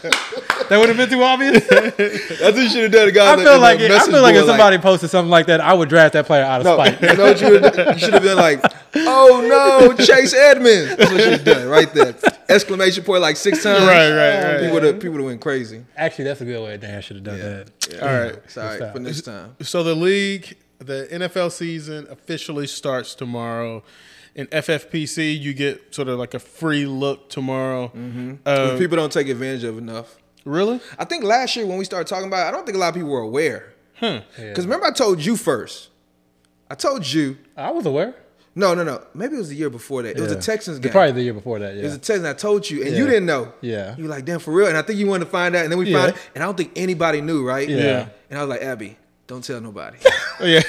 [0.03, 0.35] Edmonds news?
[0.69, 1.66] That would have been too obvious.
[1.69, 1.97] That's
[2.41, 3.39] what you should have done.
[3.39, 5.89] I feel like it, I feel like if somebody posted something like that, I would
[5.89, 7.01] draft that player out of No, spite.
[7.01, 8.62] you know what you, would, you should have been like,
[8.95, 9.45] oh
[9.97, 10.97] no, Chase Edmonds.
[10.97, 12.14] That's what you should have done right there.
[12.49, 13.85] Exclamation point like six times.
[13.85, 14.59] Right, right, right.
[14.61, 15.85] People would have people would have went crazy.
[15.97, 16.77] Actually, that's a good way.
[16.77, 17.64] Dan should have done Yeah.
[17.99, 18.03] that.
[18.03, 18.51] All right.
[18.51, 18.93] Sorry stop.
[18.95, 19.57] for next time.
[19.61, 23.83] So the league, the NFL season officially starts tomorrow.
[24.35, 27.89] In FFPC, you get sort of like a free look tomorrow.
[27.89, 28.71] Mm-hmm.
[28.71, 30.16] Which people don't take advantage of enough.
[30.49, 30.81] Really?
[30.99, 32.89] I think last year when we started talking about it, I don't think a lot
[32.89, 33.73] of people were aware.
[33.97, 34.05] Hmm.
[34.07, 34.21] Huh.
[34.37, 35.89] Because remember I told you first.
[36.71, 37.37] I told you.
[37.57, 38.15] I was aware.
[38.55, 39.03] No, no, no.
[39.15, 40.17] Maybe it was the year before that.
[40.17, 40.41] It was a Yeah.
[40.41, 40.91] Texans game.
[40.91, 41.75] Probably the year before that.
[41.75, 41.81] Yeah.
[41.81, 41.97] It was Yeah.
[41.99, 42.27] a Texans.
[42.27, 43.53] I told you, and you didn't know.
[43.61, 43.95] Yeah.
[43.97, 44.67] You were like, damn, for real.
[44.67, 45.99] And I think you wanted to find out, and then we Yeah.
[45.99, 46.17] found it.
[46.35, 47.69] And I don't think anybody knew, right?
[47.69, 48.09] Yeah.
[48.31, 48.97] And I was like, Abby,
[49.29, 49.99] don't tell nobody.
[50.41, 50.62] Oh, yeah.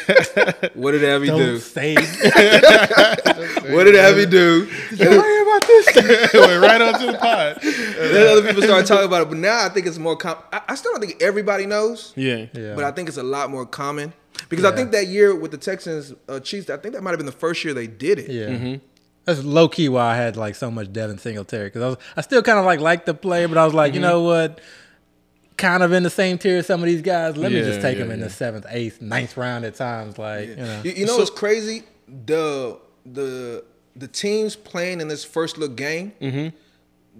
[0.75, 1.57] what did Abby Don't do?
[1.59, 1.95] say.
[3.73, 4.67] What did Abby do?
[4.91, 6.33] And then- about this.
[6.33, 7.59] Went right onto the pod.
[7.61, 9.29] then other people started talking about it.
[9.29, 10.15] But now I think it's more.
[10.15, 12.13] Com- I, I still don't think everybody knows.
[12.15, 12.47] Yeah.
[12.53, 12.75] Yeah.
[12.75, 14.13] But I think it's a lot more common
[14.49, 17.19] because I think that year with the Texans uh, Chiefs, I think that might have
[17.19, 18.29] been the first year they did it.
[18.29, 18.77] Yeah.
[19.25, 22.21] That's low key why I had like so much Devin Singletary because I was I
[22.21, 24.59] still kind of like liked the player, but I was like, you know what,
[25.59, 27.37] kind of in the same tier as some of these guys.
[27.37, 28.25] Let me just take yeah, him in yeah.
[28.25, 30.17] the seventh, eighth, ninth round at times.
[30.17, 31.83] Like you know, You, you know what's crazy?
[32.25, 33.63] The the
[33.95, 36.55] the teams playing in this first look game, Mm-hmm.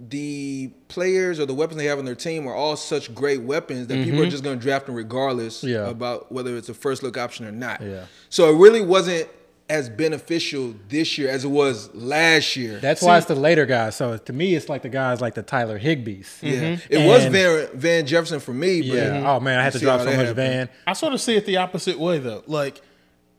[0.08, 3.86] the players or the weapons they have on their team are all such great weapons
[3.88, 5.68] that people are just going to draft them regardless Mm-hmm.
[5.68, 5.88] Yeah.
[5.88, 7.80] about whether it's a first look option or not.
[7.82, 8.04] Yeah.
[8.30, 9.28] So it really wasn't
[9.70, 12.78] as beneficial this year as it was last year.
[12.80, 13.96] that's why it's the later guys.
[13.96, 16.28] So to me, it's like the guys like the Tyler Higbees.
[16.42, 16.76] yeah.
[16.90, 19.30] It was And- Van, Van Jefferson for me, but Yeah.
[19.32, 20.36] Oh man, I had to See drop how so much happened.
[20.36, 20.68] Van.
[20.86, 22.42] I sort of see it the opposite way though.
[22.46, 22.82] Like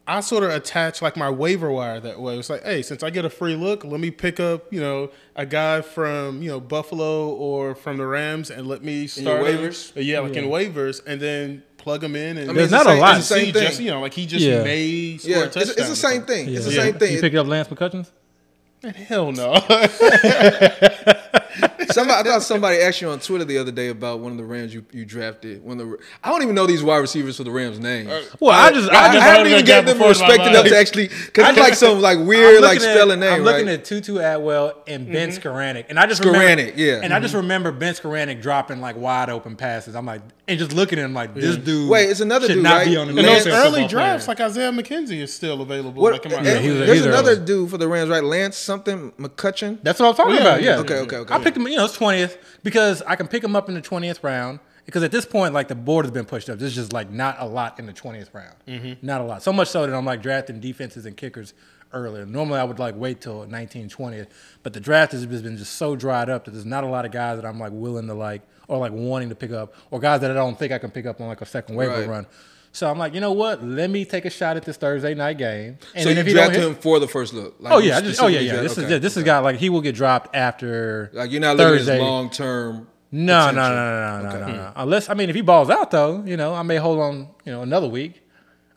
[0.08, 2.38] I sort of attach like my waiver wire that way.
[2.40, 5.12] It's like, hey, since I get a free look, let me pick up, you know,
[5.36, 9.58] a guy from, you know, Buffalo or from the Rams and let me start him.
[9.60, 9.96] waivers?
[9.96, 12.84] Uh, Yeah, like in waivers and then plug him in and I mean, There's it's
[12.84, 13.18] the not a lot.
[13.18, 13.64] It's the same thing.
[13.64, 14.64] just, you know, like he just Yeah.
[14.64, 15.76] may score yeah, it's, touchdown.
[15.78, 16.46] it's the same something.
[16.46, 16.56] thing.
[16.56, 16.82] It's the Yeah.
[16.84, 17.14] same thing.
[17.16, 18.08] You picked up Lance McCutcheons?
[18.84, 19.54] Man, hell no.
[21.92, 24.46] Somebody, I thought somebody asked you on Twitter the other day about one of the
[24.46, 25.64] Rams you, you drafted.
[25.64, 28.10] One of the I don't even know these wide receivers for the Rams names.
[28.10, 30.20] Uh, well, I just, I, I I just, haven't even that given them before in
[30.20, 32.90] my respect enough to actually because it's I like just- some like weird like looking
[32.90, 33.80] at- spelling name, I'm looking right?
[33.80, 35.48] at Tutu Atwell and Ben mm-hmm.
[35.48, 37.02] Skowronek, and I just remember, yeah.
[37.04, 37.42] and I just mm-hmm.
[37.42, 39.96] remember Ben Skowronek dropping like wide open passes.
[39.96, 41.90] I'm like, and just looking at him like, this dude.
[41.90, 42.88] Wait, it's another dude, not right?
[42.88, 44.36] be on the In those early drafts, player.
[44.36, 46.02] like Isaiah McKenzie is still available.
[46.02, 47.46] What, like in my and he there's he's another early.
[47.46, 48.24] dude for the Rams, right?
[48.24, 49.80] Lance something McCutcheon.
[49.84, 50.62] That's what I'm talking Yeah, about.
[50.64, 50.78] Yeah.
[50.80, 51.34] okay, okay, okay.
[51.34, 51.68] I picked him.
[51.68, 54.60] You know, it's twentieth because I can pick him up in the twentieth round.
[54.86, 56.58] Because at this point, like the board has been pushed up.
[56.58, 58.56] There's just like not a lot in the twentieth round.
[58.68, 59.06] Mm-hmm.
[59.06, 59.44] Not a lot.
[59.44, 61.54] So much so that I'm like drafting defenses and kickers
[61.94, 62.26] earlier.
[62.26, 64.28] Normally I would like wait till 19, 20th,
[64.64, 67.12] but the draft has been just so dried up that there's not a lot of
[67.12, 70.22] guys that I'm like willing to like or like wanting to pick up or guys
[70.22, 72.08] that I don't think I can pick up on like a second waiver Right.
[72.08, 72.26] run.
[72.74, 73.64] So I'm like, you know what?
[73.64, 75.78] Let me take a shot at this Thursday night game.
[75.94, 77.56] And so you if don't drafted hit- him for the first look.
[77.60, 78.52] Like Oh yeah, just, oh yeah, yeah.
[78.54, 79.26] draft- This is okay, this has okay.
[79.26, 82.88] got like he will get dropped after like you're not looking at his long term.
[83.14, 84.72] No, no, no, no, no, no, no, no.
[84.78, 87.52] Unless I mean, if he balls out though, you know, I may hold on, you
[87.52, 88.22] know, another week.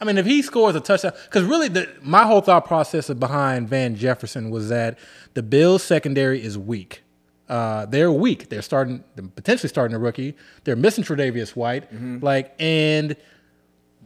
[0.01, 3.69] I mean, if he scores a touchdown, because really, the, my whole thought process behind
[3.69, 4.99] Van Jefferson was that
[5.35, 7.03] the Bills secondary is weak.
[7.49, 8.49] Uh, they're weak.
[8.49, 10.35] They're starting, they're potentially starting a rookie.
[10.65, 11.85] They're missing Tre'Davious White,
[12.23, 13.17] like, and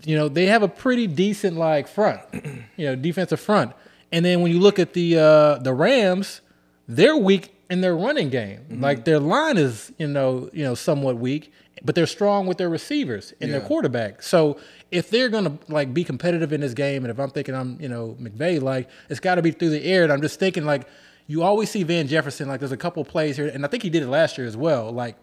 [0.05, 2.20] you know they have a pretty decent like front,
[2.76, 3.72] you know, defensive front.
[4.11, 6.40] And then when you look at the uh, the Rams,
[6.86, 8.80] they're weak in their running game.
[8.80, 11.53] Like their line is, you know, you know, somewhat weak,
[11.84, 14.22] but they're strong with their receivers and their quarterback.
[14.22, 14.59] So
[14.90, 17.88] if they're gonna like be competitive in this game, and if I'm thinking I'm, you
[17.88, 20.05] know, McVay, like it's got to be through the air.
[20.05, 20.88] And I'm just thinking like
[21.26, 22.49] you always see Van Jefferson.
[22.49, 24.57] Like there's a couple plays here, and I think he did it last year as
[24.57, 24.90] well.
[24.90, 25.16] Like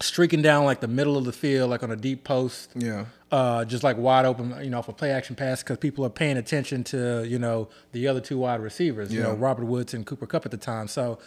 [0.00, 3.06] streaking down like the middle of the field, like on a deep post Yeah.
[3.32, 6.36] uh, just like wide open, you know, for play action pass because people are paying
[6.36, 10.26] attention to, you know, the other two wide receivers, you know, Robert Woods and Cooper
[10.26, 10.86] Kupp at the time.
[10.88, 11.18] So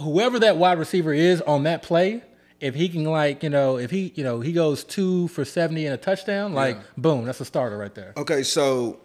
[0.00, 2.22] whoever that wide receiver is on that play,
[2.60, 5.86] if he can like, you know, if he, you know, he goes two for 70
[5.86, 8.12] and a touchdown, like boom, that's a starter right there.
[8.16, 8.98] Okay, so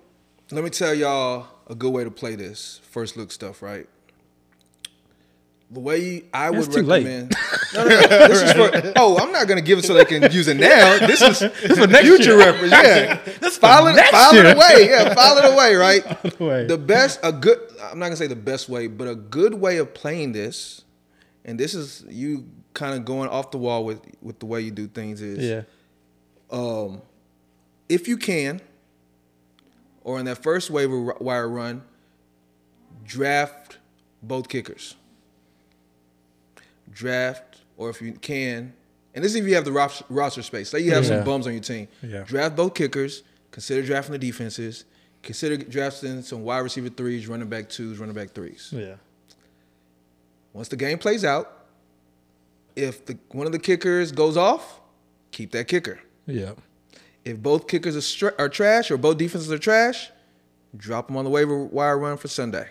[0.52, 3.88] let me tell y'all a good way to play this first look stuff, right?
[5.70, 7.36] The way I would recommend.
[7.74, 8.08] No, no, no.
[8.30, 8.94] This is for.
[8.96, 10.98] Oh, I'm not gonna give it so they can use it now.
[11.06, 12.72] This is this for next future reference.
[12.72, 13.16] Yeah,
[13.50, 14.88] file it, file it away.
[14.90, 15.76] Yeah, file it away.
[15.76, 16.40] Right.
[16.40, 16.68] away.
[16.68, 17.60] The best, a good.
[17.84, 20.84] I'm not gonna say the best way, but a good way of playing this,
[21.44, 24.72] and this is you kind of going off the wall with with the way you
[24.72, 25.64] do things is Yeah.
[26.50, 27.02] um,
[27.90, 28.62] if you can,
[30.06, 31.82] or in that first waiver wire run,
[33.04, 33.78] draft
[34.24, 34.96] both kickers.
[36.98, 38.74] Draft, or if you can,
[39.14, 39.72] and this is if you have the
[40.10, 40.70] roster space.
[40.70, 41.18] Say you have Yeah.
[41.18, 41.88] some bums on your team.
[42.02, 42.24] Yeah.
[42.24, 43.22] Draft both kickers.
[43.52, 44.86] Consider drafting the defenses.
[45.22, 48.70] Consider drafting some wide receiver threes, running back twos, running back threes.
[48.72, 48.96] Yeah.
[50.54, 51.66] Once the game plays out,
[52.76, 54.80] if the one of the kickers goes off,
[55.32, 56.00] keep that kicker.
[56.26, 56.54] Yeah.
[57.24, 60.10] If both kickers are, str- are trash or both defenses are trash,
[60.76, 62.68] drop them on the waiver wire run for Sunday.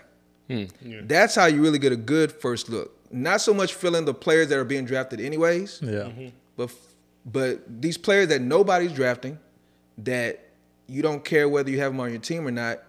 [0.49, 0.65] Hmm.
[1.03, 2.96] That's how you really get a good first look.
[3.11, 5.89] Not so much filling the players that are being drafted anyways, Yeah.
[5.89, 6.27] Mm-hmm.
[6.55, 6.71] but
[7.25, 9.37] but these players that nobody's drafting,
[9.99, 10.39] that
[10.87, 12.79] you don't care whether you have them on your team or not.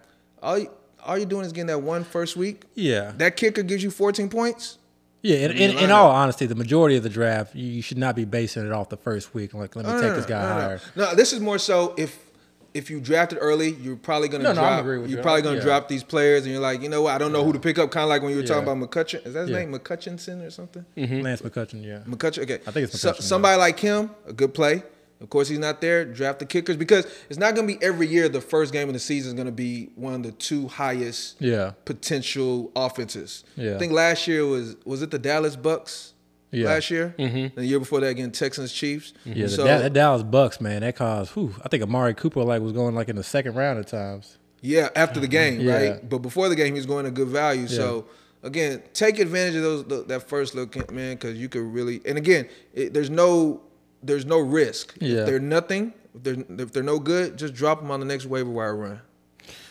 [0.41, 0.69] All you,
[1.05, 2.63] all you're doing is getting that one first week.
[2.75, 3.11] Yeah.
[3.17, 4.77] That kicker gives you 14 points.
[5.21, 8.15] Yeah, in, in, in all honesty, the majority of the draft, you, you should not
[8.15, 9.53] be basing it off the first week.
[9.53, 10.53] Like, let me No, take no, this guy no, no.
[10.61, 10.81] higher.
[10.95, 12.17] No, this is more so if
[12.73, 14.79] if you drafted early, you're probably gonna No, no, I'm drop.
[14.81, 15.23] agree with you're you.
[15.23, 15.63] probably gonna Yeah.
[15.63, 17.13] drop these players, and you're like, you know what?
[17.13, 17.91] I don't know who to pick up.
[17.91, 18.73] Kind of like when you were talking Yeah.
[18.73, 19.25] about McCutcheon.
[19.25, 19.57] Is that his Yeah.
[19.59, 20.85] name, McCutchinson or something?
[20.97, 21.21] Mm-hmm.
[21.21, 21.99] Lance McCutcheon, yeah.
[22.07, 22.43] McCutcheon.
[22.43, 23.25] Okay, I think it's So- McCutcheon, yeah.
[23.25, 24.83] somebody like him, a good play.
[25.21, 26.05] Of course, he's not there.
[26.05, 28.29] Draft the kickers because it's not gonna be every year.
[28.29, 31.71] The first game of the season is gonna be one of the two highest Yeah.
[31.83, 33.43] potential offenses.
[33.57, 33.75] Yeah.
[33.75, 36.13] I think last year was was it the Dallas Bucks?
[36.51, 36.65] Yeah.
[36.67, 37.55] Last year, mm-hmm.
[37.59, 39.13] the year before that again, Texans Chiefs.
[39.23, 41.31] Yeah, the So- Da- that Dallas Bucks, man, that caused.
[41.31, 44.37] Whew, I think Amari Cooper like was going like in the second round at times.
[44.61, 45.73] Yeah, after the game, Yeah.
[45.73, 46.09] right?
[46.09, 47.67] But before the game, he was going to good value.
[47.67, 48.05] So
[48.43, 52.01] again, take advantage of those th- that first look, man, because you could really.
[52.05, 53.61] And again, it, there's no
[54.01, 54.95] there's no risk.
[54.99, 55.19] Yeah.
[55.19, 58.25] If they're nothing, if they're if they're no good, just drop them on the next
[58.25, 59.01] waiver wire run.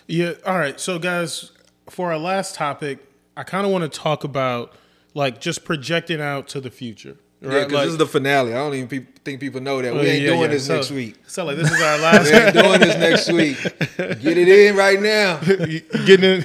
[0.06, 0.34] Yeah.
[0.46, 0.78] All right.
[0.80, 1.50] So, guys,
[1.90, 3.00] for our last topic,
[3.36, 4.74] I kind of want to talk about
[5.18, 7.16] like just projecting out to the future.
[7.40, 7.54] Yeah, Right?
[7.60, 8.52] because Like- this is the finale.
[8.52, 10.46] I don't even pe- think people know that Oh, we ain't yeah, doing yeah.
[10.48, 11.14] this So- next week.
[11.26, 12.30] So, like, this is our last.
[12.30, 13.56] We ain't doing this next week.
[14.22, 15.38] Get it in right now.
[16.06, 16.44] getting in,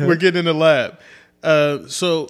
[0.06, 0.98] we're getting in the lab.
[1.42, 2.28] Uh, so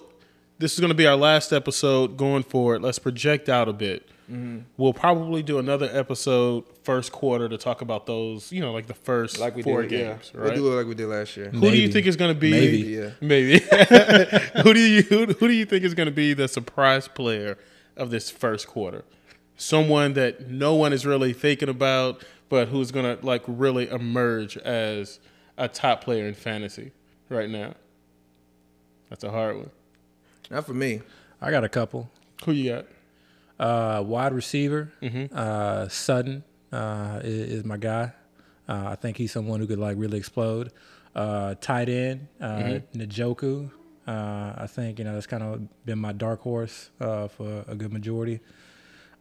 [0.59, 2.81] this is going to be our last episode going forward.
[2.81, 4.07] Let's project out a bit.
[4.31, 4.59] Mm-hmm.
[4.77, 8.51] We'll probably do another episode first quarter to talk about those.
[8.51, 10.31] You know, like the first Like we four did, games.
[10.33, 10.41] yeah.
[10.41, 10.53] Right.
[10.53, 11.49] We'll do it like we did last year.
[11.49, 12.49] who do you think is going to be?
[12.51, 12.77] Maybe.
[12.79, 13.09] Yeah.
[13.21, 13.59] Maybe.
[14.63, 17.57] who do you who, who do you think is going to be the surprise player
[17.95, 19.03] of this first quarter?
[19.57, 24.57] Someone that no one is really thinking about, but who's going to like really emerge
[24.57, 25.19] as
[25.57, 26.91] a top player in fantasy
[27.29, 27.75] right now.
[29.09, 29.69] That's a hard one.
[30.49, 31.01] Not for me.
[31.41, 32.09] I got a couple.
[32.45, 32.85] Who you got?
[33.59, 35.25] Uh, wide receiver, Mm-hmm.
[35.37, 38.11] uh, Sutton uh, is, is my guy.
[38.67, 40.71] Uh, I think he's someone who could like really explode.
[41.15, 43.01] Uh, tight end, uh, Mm-hmm.
[43.01, 43.69] Njoku.
[44.07, 47.75] Uh, I think you know that's kind of been my dark horse uh, for a
[47.75, 48.39] good majority.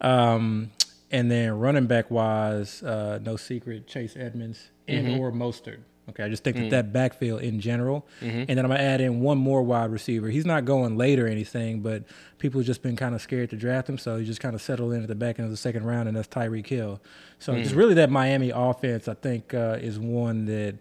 [0.00, 0.70] Um,
[1.10, 5.20] and then running back wise, uh, no secret, Chase Edmonds and Mm-hmm.
[5.20, 5.78] or Mostert.
[6.10, 8.36] Okay, I just think that that backfield in general, Mm-hmm.
[8.40, 10.28] and then I'm gonna add in one more wide receiver.
[10.28, 12.04] He's not going late or anything, but
[12.38, 14.60] people have just been kind of scared to draft him, so he just kind of
[14.60, 17.00] settled in at the back end of the second round, and that's Tyreek Hill.
[17.38, 20.76] So just really that Miami offense, I think, uh, is one that,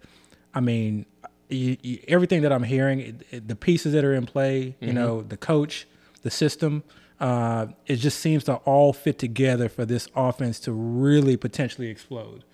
[0.54, 1.06] I mean,
[1.48, 4.92] you, you, everything that I'm hearing, it, it- the pieces that are in play, you
[4.92, 5.86] know, the coach,
[6.22, 6.82] the system,
[7.24, 12.44] uh, it just seems to all fit together for this offense to really potentially explode.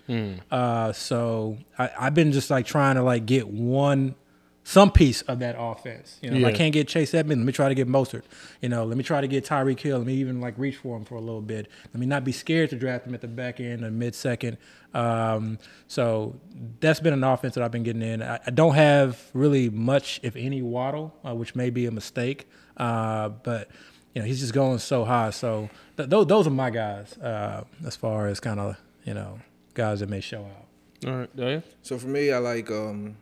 [0.48, 4.14] Uh, so I, I've been just like trying to like get one,
[4.62, 6.18] some piece of that offense.
[6.22, 8.22] You know, if I can't get Chase Edmonds, let me try to get Mostert.
[8.60, 9.98] You know, let me try to get Tyreek Hill.
[9.98, 11.66] Let me even like reach for him for a little bit.
[11.92, 14.56] Let me not be scared to draft him at the back end or mid second.
[14.94, 15.58] Um,
[15.88, 16.38] so
[16.78, 18.22] that's been an offense that I've been getting in.
[18.22, 22.48] I, I don't have really much, if any, Waddle, uh, which may be a mistake.
[22.76, 23.68] Uh, but
[24.14, 25.30] you know, he's just going so high.
[25.30, 29.38] So th- those those are my guys uh, as far as kind of you know
[29.74, 30.66] guys that may show out.
[31.08, 31.62] All right, Daya.
[31.82, 32.70] So for me, I like.
[32.70, 33.16] um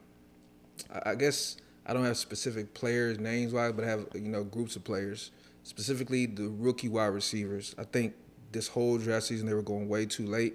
[0.93, 4.45] I I guess I don't have specific players names wise, but I have you know
[4.45, 5.31] groups of players.
[5.63, 7.75] Specifically, the rookie wide receivers.
[7.79, 8.15] I think
[8.53, 10.55] this whole draft season they were going way too late.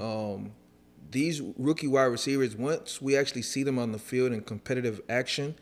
[0.00, 0.52] Um,
[1.10, 5.54] these rookie wide receivers, once we actually see them on the field in competitive action,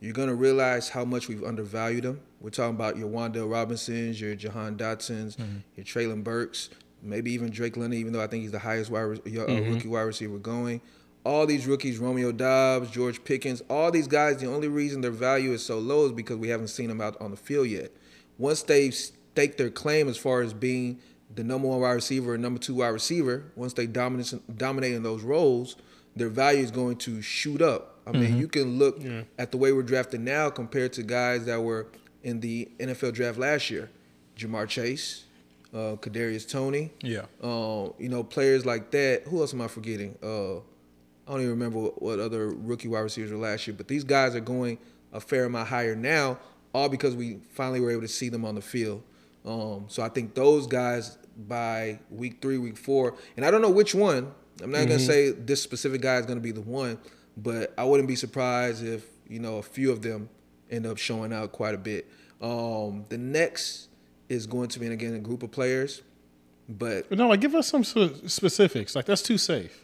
[0.00, 2.20] you're gonna realize how much we've undervalued them.
[2.44, 5.60] We're talking about your Wan'Dale Robinsons, your Jahan Dotsons, mm-hmm.
[5.76, 6.68] your Treylon Burks,
[7.02, 9.72] maybe even Drake London, even though I think he's the highest wide re- uh, mm-hmm.
[9.72, 10.82] rookie wide receiver going.
[11.24, 15.52] All these rookies, Romeo Doubs, George Pickens, all these guys, the only reason their value
[15.52, 17.92] is so low is because we haven't seen them out on the field yet.
[18.36, 21.00] Once they stake their claim as far as being
[21.34, 25.02] the number one wide receiver and number two wide receiver, once they dominate dominate in
[25.02, 25.76] those roles,
[26.14, 28.00] their value is going to shoot up.
[28.06, 28.40] I mean, mm-hmm.
[28.40, 29.00] you can look
[29.38, 31.86] at the way we're drafted now compared to guys that were
[32.24, 33.88] in the NFL draft last year.
[34.36, 35.24] Ja'Marr Chase,
[35.72, 37.26] uh, Kadarius Toney, Yeah.
[37.42, 39.22] um, you know, players like that.
[39.28, 40.16] Who else am I forgetting?
[40.20, 40.60] Uh, I
[41.28, 44.34] don't even remember what, what other rookie wide receivers were last year, but these guys
[44.34, 44.78] are going
[45.12, 46.38] a fair amount higher now,
[46.74, 49.02] all because we finally were able to see them on the field.
[49.44, 51.16] Um, so I think those guys,
[51.48, 54.32] by week three, week four, and I don't know which one.
[54.62, 56.98] I'm not gonna say this specific guy is gonna be the one,
[57.36, 60.28] but I wouldn't be surprised if you know a few of them
[60.70, 62.08] end up showing out quite a bit.
[62.40, 63.88] Um, the next
[64.28, 66.02] is going to be again a group of players,
[66.68, 68.94] but But no, like give us some specifics.
[68.96, 69.80] Like that's too safe.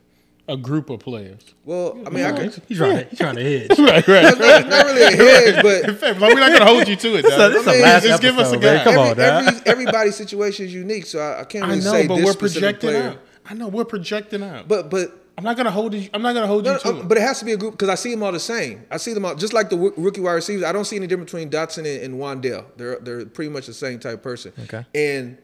[0.49, 1.55] A group of players.
[1.65, 2.61] well, I mean, I could.
[2.67, 3.79] He's trying, to, he's trying to hedge.
[3.79, 4.25] right, right.
[4.25, 6.89] It's not, it's not really a hedge, but In fact, like, we're not gonna hold
[6.89, 7.23] you to it.
[7.23, 7.53] This dog.
[7.53, 8.77] is the I mean, last just give us a episode, man.
[8.79, 8.85] guy.
[8.85, 9.47] Come every, on, dog.
[9.55, 12.35] every, everybody's situation is unique, so I, I can't I know, say but this we're
[12.35, 13.03] projecting player.
[13.11, 13.19] out.
[13.47, 14.67] I know we're projecting out.
[14.67, 16.09] But but I'm not gonna hold you.
[16.13, 17.09] I'm not gonna hold No, you to no, it.
[17.09, 18.85] but it has to be a group because I see them all the same.
[18.91, 20.65] I see them all just like the roo- rookie wide receivers.
[20.65, 22.67] I don't see any difference between Dotson and, and Wan'Dale.
[22.77, 24.53] They're they're pretty much the same type of person.
[24.65, 24.85] Okay.
[24.95, 25.39] And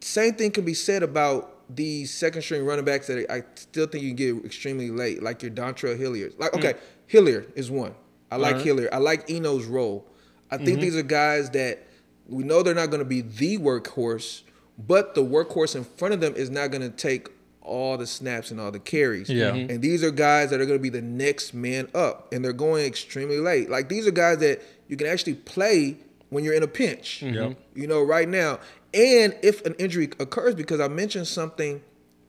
[0.00, 4.04] same thing can be said about these second string running backs that I still think
[4.04, 6.34] you can get extremely late, like your Dontrell Hilliard.
[6.38, 6.78] Like okay, mm.
[7.06, 7.94] Hilliard is one.
[8.30, 8.66] I like Alright.
[8.66, 8.90] Hilliard.
[8.92, 10.06] I like Eno's role.
[10.50, 10.80] I think mm-hmm.
[10.80, 11.86] these are guys that
[12.28, 14.42] we know they're not going to be the workhorse,
[14.78, 17.28] but the workhorse in front of them is not going to take
[17.70, 19.30] all the snaps and all the carries.
[19.30, 19.52] Yeah.
[19.52, 19.70] Mm-hmm.
[19.70, 22.52] And these are guys that are going to be the next man up, and they're
[22.52, 23.70] going extremely late.
[23.70, 25.96] Like these are guys that you can actually play
[26.28, 27.22] when you're in a pinch.
[27.22, 27.56] Yep.
[27.74, 28.58] You know, right now.
[28.92, 31.80] And if an injury occurs, because I mentioned something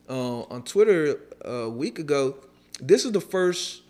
[0.08, 2.36] uh, on Twitter a week ago,
[2.80, 3.82] this is the first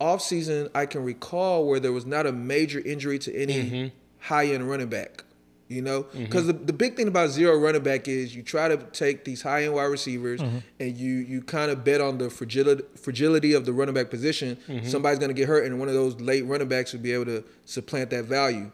[0.00, 4.68] offseason I can recall where there was not a major injury to any high end
[4.68, 5.24] running back.
[5.70, 6.24] You know, mm-hmm.
[6.24, 9.40] because the, the big thing about zero running back is you try to take these
[9.40, 10.58] high end wide receivers mm-hmm.
[10.80, 14.56] and you you kind of bet on the fragility fragility of the running back position.
[14.66, 14.88] Mm-hmm.
[14.88, 17.26] Somebody's going to get hurt, and one of those late running backs would be able
[17.26, 18.72] to supplant that value.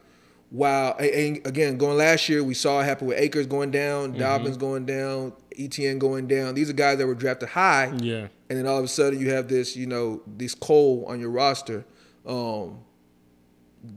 [0.48, 4.16] While and- and again, going last year, we saw it happen with Akers going down,
[4.16, 6.54] Dobbins going down, ETN going down.
[6.54, 8.28] These are guys that were drafted high, yeah.
[8.48, 11.30] and then all of a sudden you have this, you know, this coal on your
[11.30, 11.84] roster.
[12.24, 12.78] Um,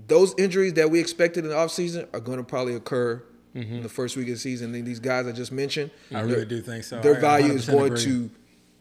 [0.08, 3.24] those injuries that we expected in the offseason are going to probably occur
[3.56, 4.74] in the first week of the season.
[4.76, 7.02] And these guys I just mentioned, I really do think so.
[7.02, 8.04] their I value is going agree.
[8.04, 8.30] to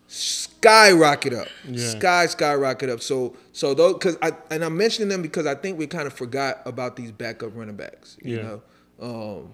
[0.07, 1.89] skyrocket up, Yeah.
[1.91, 3.01] sky skyrocket up.
[3.01, 6.13] So so those because I and I'm mentioning them because I think we kind of
[6.13, 8.17] forgot about these backup running backs.
[8.23, 8.43] You Yeah.
[8.43, 8.63] know.
[9.01, 9.51] Um,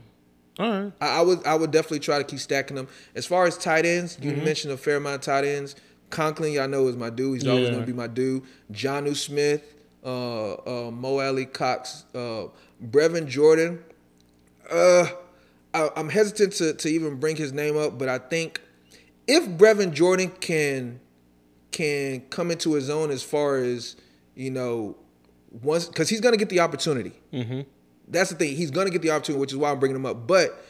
[0.58, 0.92] All right.
[1.00, 2.88] I, I would I would definitely try to keep stacking them.
[3.14, 4.44] As far as tight ends, you Mm-hmm.
[4.44, 5.76] mentioned a fair amount of tight ends.
[6.10, 7.34] Conklin, y'all know is my dude.
[7.40, 8.42] He's always going to be my dude.
[8.70, 9.73] Jonnu Smith,
[10.04, 12.44] uh, uh, Mo Alie-Cox, uh,
[12.84, 13.82] Brevin Jordan.
[14.70, 15.06] Uh,
[15.72, 18.60] I, I'm hesitant to, to even bring his name up, but I think
[19.26, 21.00] if Brevin Jordan can
[21.72, 23.96] can come into his own as far as
[24.36, 24.96] you know
[25.62, 27.12] once because he's going to get the opportunity.
[27.32, 27.62] Mm-hmm.
[28.06, 28.54] That's the thing.
[28.56, 30.26] He's going to get the opportunity, which is why I'm bringing him up.
[30.26, 30.62] But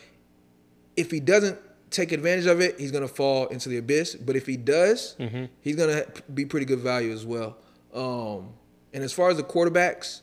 [0.97, 1.59] if he doesn't
[1.91, 4.15] take advantage of it, he's going to fall into the abyss.
[4.15, 5.45] But if he does, Mm-hmm.
[5.61, 7.57] he's going to be pretty good value as well.
[7.93, 8.51] Um,
[8.95, 10.23] and as far as the quarterbacks,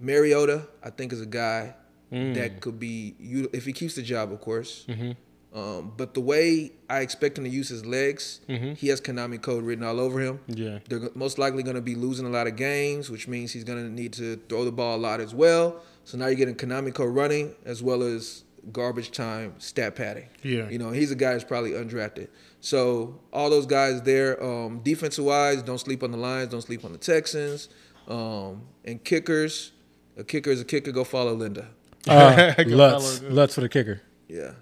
[0.00, 1.74] Mariota, I think, is a guy
[2.12, 2.34] Mm.
[2.34, 3.14] that could be
[3.52, 4.84] if he keeps the job, of course.
[4.88, 5.58] Mm-hmm.
[5.58, 8.40] Um, but the way I expect him to use his legs,
[8.76, 10.38] he has Konami code written all over him.
[10.48, 10.62] Mm-hmm.
[10.62, 10.78] Yeah.
[10.88, 13.82] They're most likely going to be losing a lot of games, which means he's going
[13.82, 15.80] to need to throw the ball a lot as well.
[16.04, 20.28] So now you're getting Konami code running as well as garbage time stat padding.
[20.42, 20.68] Yeah.
[20.68, 22.28] You know, he's a guy that's probably undrafted.
[22.64, 26.82] So all those guys there, um, defensive wise, don't sleep on the Lions, don't sleep
[26.82, 27.68] on the Texans.
[28.08, 29.72] Um, and kickers,
[30.16, 30.90] a kicker is a kicker.
[30.90, 31.68] Go follow Linda.
[32.08, 34.00] Uh, Lutz, follow- Lutz for the kicker.
[34.28, 34.52] Yeah.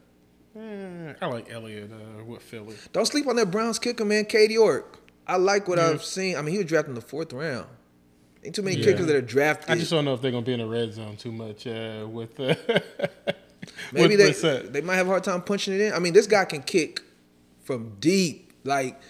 [0.56, 2.76] Eh, I like Elliott uh, with Philly.
[2.92, 4.24] Don't sleep on that Browns kicker, man.
[4.26, 4.98] Cade York.
[5.26, 5.90] I like what Yeah.
[5.90, 6.36] I've seen.
[6.36, 7.66] I mean, he was drafted in the fourth round.
[8.44, 8.84] Ain't too many Yeah.
[8.84, 9.70] kickers that are drafted.
[9.70, 12.06] I just don't know if they're gonna be in the red zone too much uh,
[12.08, 12.38] with.
[12.38, 12.54] Uh,
[13.92, 14.72] Maybe with they Brissett.
[14.72, 15.92] they might have a hard time punching it in.
[15.92, 17.00] I mean, this guy can kick
[17.76, 18.52] from deep.
[18.64, 19.00] Like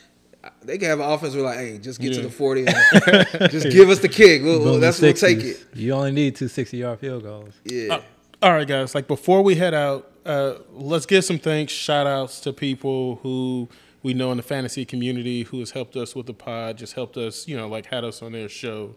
[0.62, 2.76] they can have an offense where like, hey, just get to the forty, and
[3.50, 4.42] just give us the kick.
[4.42, 5.64] We'll, we'll- that's we'll take it.
[5.74, 7.54] You only need two 60 yard field goals.
[7.64, 7.94] Yeah.
[7.96, 8.02] Uh,
[8.42, 8.94] all right, guys.
[8.94, 13.68] Like before we head out, uh, let's give some thanks, shout outs to people who
[14.02, 17.16] we know in the fantasy community who has helped us with the pod, just helped
[17.16, 18.96] us, you know, like had us on their show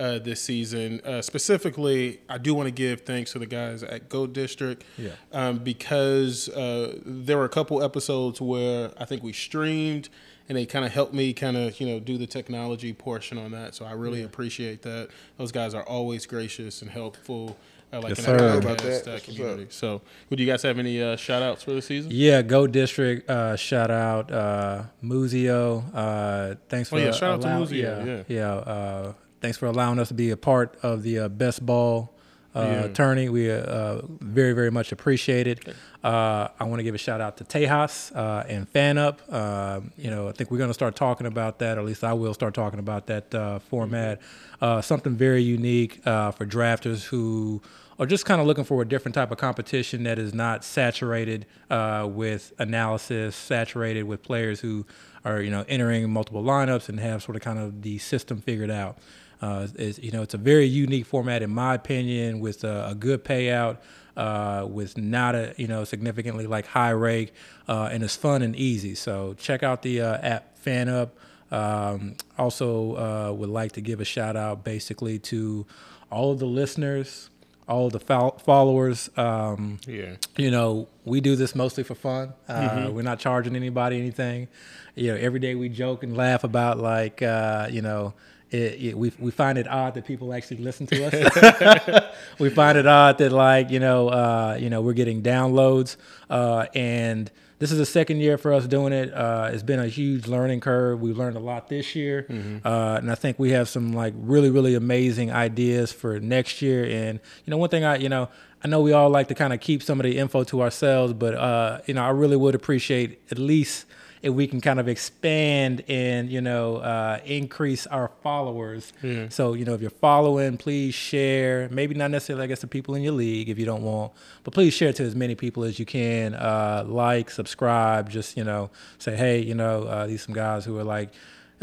[0.00, 1.00] uh, this season.
[1.04, 5.10] Uh, specifically, I do want to give thanks to the guys at Go District, Yeah.
[5.32, 10.08] um, because uh, there were a couple episodes where I think we streamed.
[10.48, 13.52] And they kind of helped me kind of, you know, do the technology portion on
[13.52, 13.76] that.
[13.76, 15.10] So I really appreciate that.
[15.38, 17.56] Those guys are always gracious and helpful.
[17.92, 18.58] Uh, like Yes, in our sir.
[18.58, 18.78] About that.
[18.78, 19.66] podcast uh, That's what's community.
[19.70, 22.10] So, would you guys have any uh, shout outs for the season?
[22.12, 23.30] Yeah, Go District.
[23.30, 25.84] Uh, shout out uh, Muzio.
[25.94, 28.52] Uh, thanks for Oh, yeah, shout out to allow- Muzio, Yeah, yeah.
[28.54, 32.14] Uh, thanks for allowing us to be a part of the uh, best ball
[32.54, 32.88] uh, Yeah.
[32.88, 33.28] tourney.
[33.28, 35.60] We uh, uh, very very much appreciate it.
[36.02, 39.18] Uh, I want to give a shout out to Tejas uh, and FanUp.
[39.30, 42.02] Uh, you know, I think we're going to start talking about that, or at least
[42.02, 44.20] I will start talking about that uh, format.
[44.60, 47.62] Uh, something very unique uh, for drafters who
[48.00, 51.46] are just kind of looking for a different type of competition that is not saturated
[51.70, 54.86] uh, with analysis, saturated with players who
[55.24, 58.70] are you know entering multiple lineups and have sort of kind of the system figured
[58.70, 58.98] out.
[59.40, 62.94] Uh, it's, you know, it's a very unique format in my opinion, with a, a
[62.94, 63.78] good payout,
[64.16, 67.32] uh, with not a you know significantly like high rake,
[67.68, 68.94] uh, and it's fun and easy.
[68.94, 71.10] So check out the uh, app FanUp.
[71.50, 75.66] Um, also, uh, would like to give a shout out basically to
[76.10, 77.28] all of the listeners,
[77.68, 79.10] all of the fol- followers.
[79.16, 80.16] Um, Yeah.
[80.36, 82.34] you know, we do this mostly for fun.
[82.48, 84.46] Uh, We're not charging anybody anything.
[84.94, 88.14] You know, every day we joke and laugh about like, uh, you know,
[88.50, 92.04] it, it, we we find it odd that people actually listen to us.
[92.38, 95.96] we find it odd that like you know, uh, you know, we're getting downloads,
[96.28, 97.30] uh, and
[97.60, 99.12] this is the second year for us doing it.
[99.14, 101.00] Uh, it's been a huge learning curve.
[101.00, 102.26] We've learned a lot this year,
[102.64, 106.84] uh, and I think we have some like really really amazing ideas for next year.
[106.84, 108.28] And you know, one thing I you know.
[108.62, 111.14] I know we all like to kind of keep some of the info to ourselves,
[111.14, 113.86] but uh, you know, I really would appreciate at least
[114.22, 118.92] if we can kind of expand and you know uh, increase our followers.
[119.30, 121.68] So you know, if you're following, please share.
[121.70, 124.12] Maybe not necessarily, I guess, the people in your league if you don't want,
[124.44, 126.34] but please share to as many people as you can.
[126.34, 128.10] Uh, like, subscribe.
[128.10, 131.10] Just you know, say hey, you know, uh, these some guys who are like.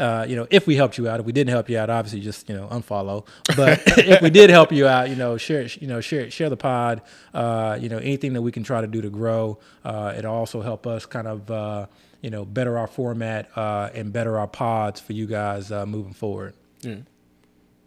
[0.00, 2.20] Uh, you know, if we helped you out, if we didn't help you out, obviously
[2.20, 3.26] just you know unfollow.
[3.56, 6.56] But if we did help you out, you know, share, you know, share, share the
[6.56, 7.02] pod.
[7.34, 9.58] Uh, you know, anything that we can try to do to grow.
[9.84, 11.86] Uh, it'll also help us kind of uh,
[12.20, 16.12] you know better our format uh, and better our pods for you guys uh, moving
[16.14, 16.54] forward.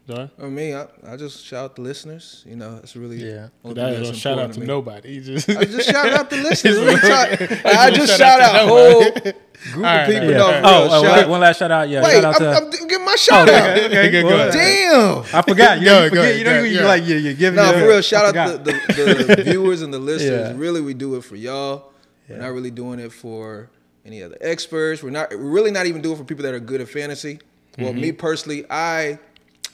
[0.07, 0.31] Don?
[0.41, 2.43] I mean, I, I just shout out the listeners.
[2.47, 3.49] You know, it's really Yeah.
[3.63, 5.19] only That thing is that's a shout out important to nobody.
[5.21, 6.79] Just, I just shout out the listeners.
[6.79, 9.35] What are I just shout shout out out whole group
[9.75, 10.41] All right, of people.
[10.41, 10.61] all No, right.
[10.63, 11.29] for Oh, real, oh shout one, out.
[11.29, 11.89] one last shout out.
[11.89, 12.77] Yeah, Wait, shout out I'm, to.
[12.81, 13.77] I'm giving my shout out.
[13.77, 14.53] okay, good, go ahead.
[14.53, 15.19] Damn.
[15.35, 15.79] I forgot.
[15.79, 16.85] You, Go you forget, ahead, you know, go you, ahead.
[16.87, 18.01] like you, you give No, me for real.
[18.01, 20.55] Shout out the, the, the viewers and the listeners.
[20.57, 21.91] Really, we do it for y'all.
[22.27, 23.69] We're not really doing it for
[24.05, 25.03] any other experts.
[25.03, 27.39] We're not we're really not even doing it for people that are good at fantasy.
[27.77, 28.01] Well, Mm-hmm.
[28.01, 29.19] me personally, I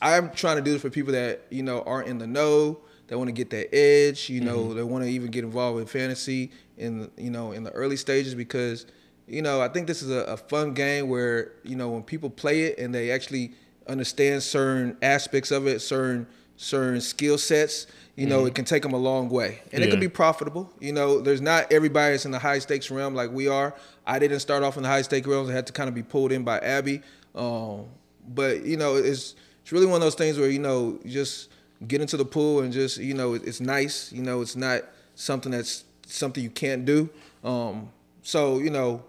[0.01, 3.17] I'm trying to do it for people that you know aren't in the know, that
[3.17, 4.30] want to get that edge.
[4.30, 4.75] You know, Mm-hmm.
[4.78, 8.36] they want to even get involved with fantasy in you know in the early stages
[8.36, 8.86] because
[9.28, 12.30] you know I think this is a, a fun game where you know when people
[12.30, 13.53] play it and they actually
[13.88, 16.28] understand certain aspects of it, certain
[16.58, 19.99] certain skill sets, you know, it can take them a long way, and it can
[19.99, 20.74] be profitable.
[20.80, 23.74] You know, there's not everybody that's in the high stakes realm like we are.
[24.05, 25.49] I didn't start off in the high stakes realms.
[25.49, 27.01] I had to kind of be pulled in by Abby.
[27.36, 27.86] Um,
[28.28, 31.49] but you know, it's it's really one of those things where you know, you just
[31.88, 34.12] get into the pool and just you know, it- it's nice.
[34.12, 34.82] You know, it's not
[35.14, 37.10] something that's something you can't do.
[37.43, 37.89] Um,
[38.24, 39.03] so you know,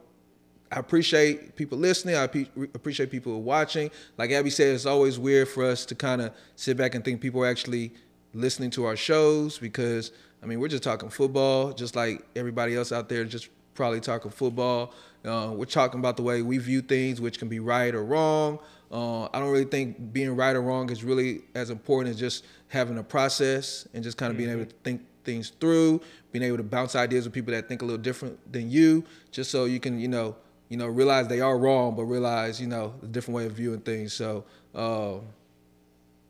[0.70, 2.16] I appreciate people listening.
[2.16, 3.90] I appreciate people watching.
[4.18, 7.20] Like Abby said, it's always weird for us to kind of sit back and think
[7.20, 7.92] people are actually
[8.34, 10.12] listening to our shows because
[10.42, 14.30] I mean we're just talking football, just like everybody else out there, just probably talking
[14.30, 14.92] football.
[15.24, 18.58] Uh, we're talking about the way we view things, which can be right or wrong.
[18.90, 22.44] Uh, I don't really think being right or wrong is really as important as just
[22.68, 26.00] having a process and just kind of being able to think things through,
[26.32, 29.50] being able to bounce ideas with people that think a little different than you, just
[29.50, 30.36] so you can, you know,
[30.68, 33.80] you know, realize they are wrong, but realize, you know, a different way of viewing
[33.80, 34.12] things.
[34.12, 34.44] So,
[34.74, 35.22] um,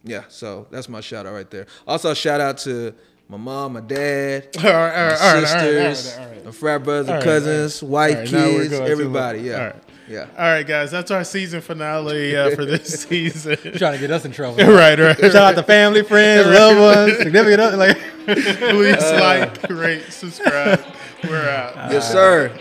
[0.05, 1.66] yeah, so that's my shout out right there.
[1.86, 2.95] Also, shout out to
[3.28, 6.18] my mom, my dad, All right, all my right, all right, all right, sisters, all
[6.18, 6.45] right, all right.
[6.47, 9.41] my frat brothers, All right, cousins, all white right, now we're kids, everybody.
[9.41, 9.82] Yeah, All right.
[10.09, 10.26] yeah.
[10.39, 13.57] All right, guys, that's our season finale uh, for this season.
[13.76, 14.57] trying to get us in trouble.
[14.64, 15.18] right, right.
[15.18, 17.76] Shout out to family, friends, loved ones, significant other.
[17.76, 20.80] Like, Please like, rate, subscribe.
[21.24, 21.93] We're out.
[21.93, 22.57] Yes, sir.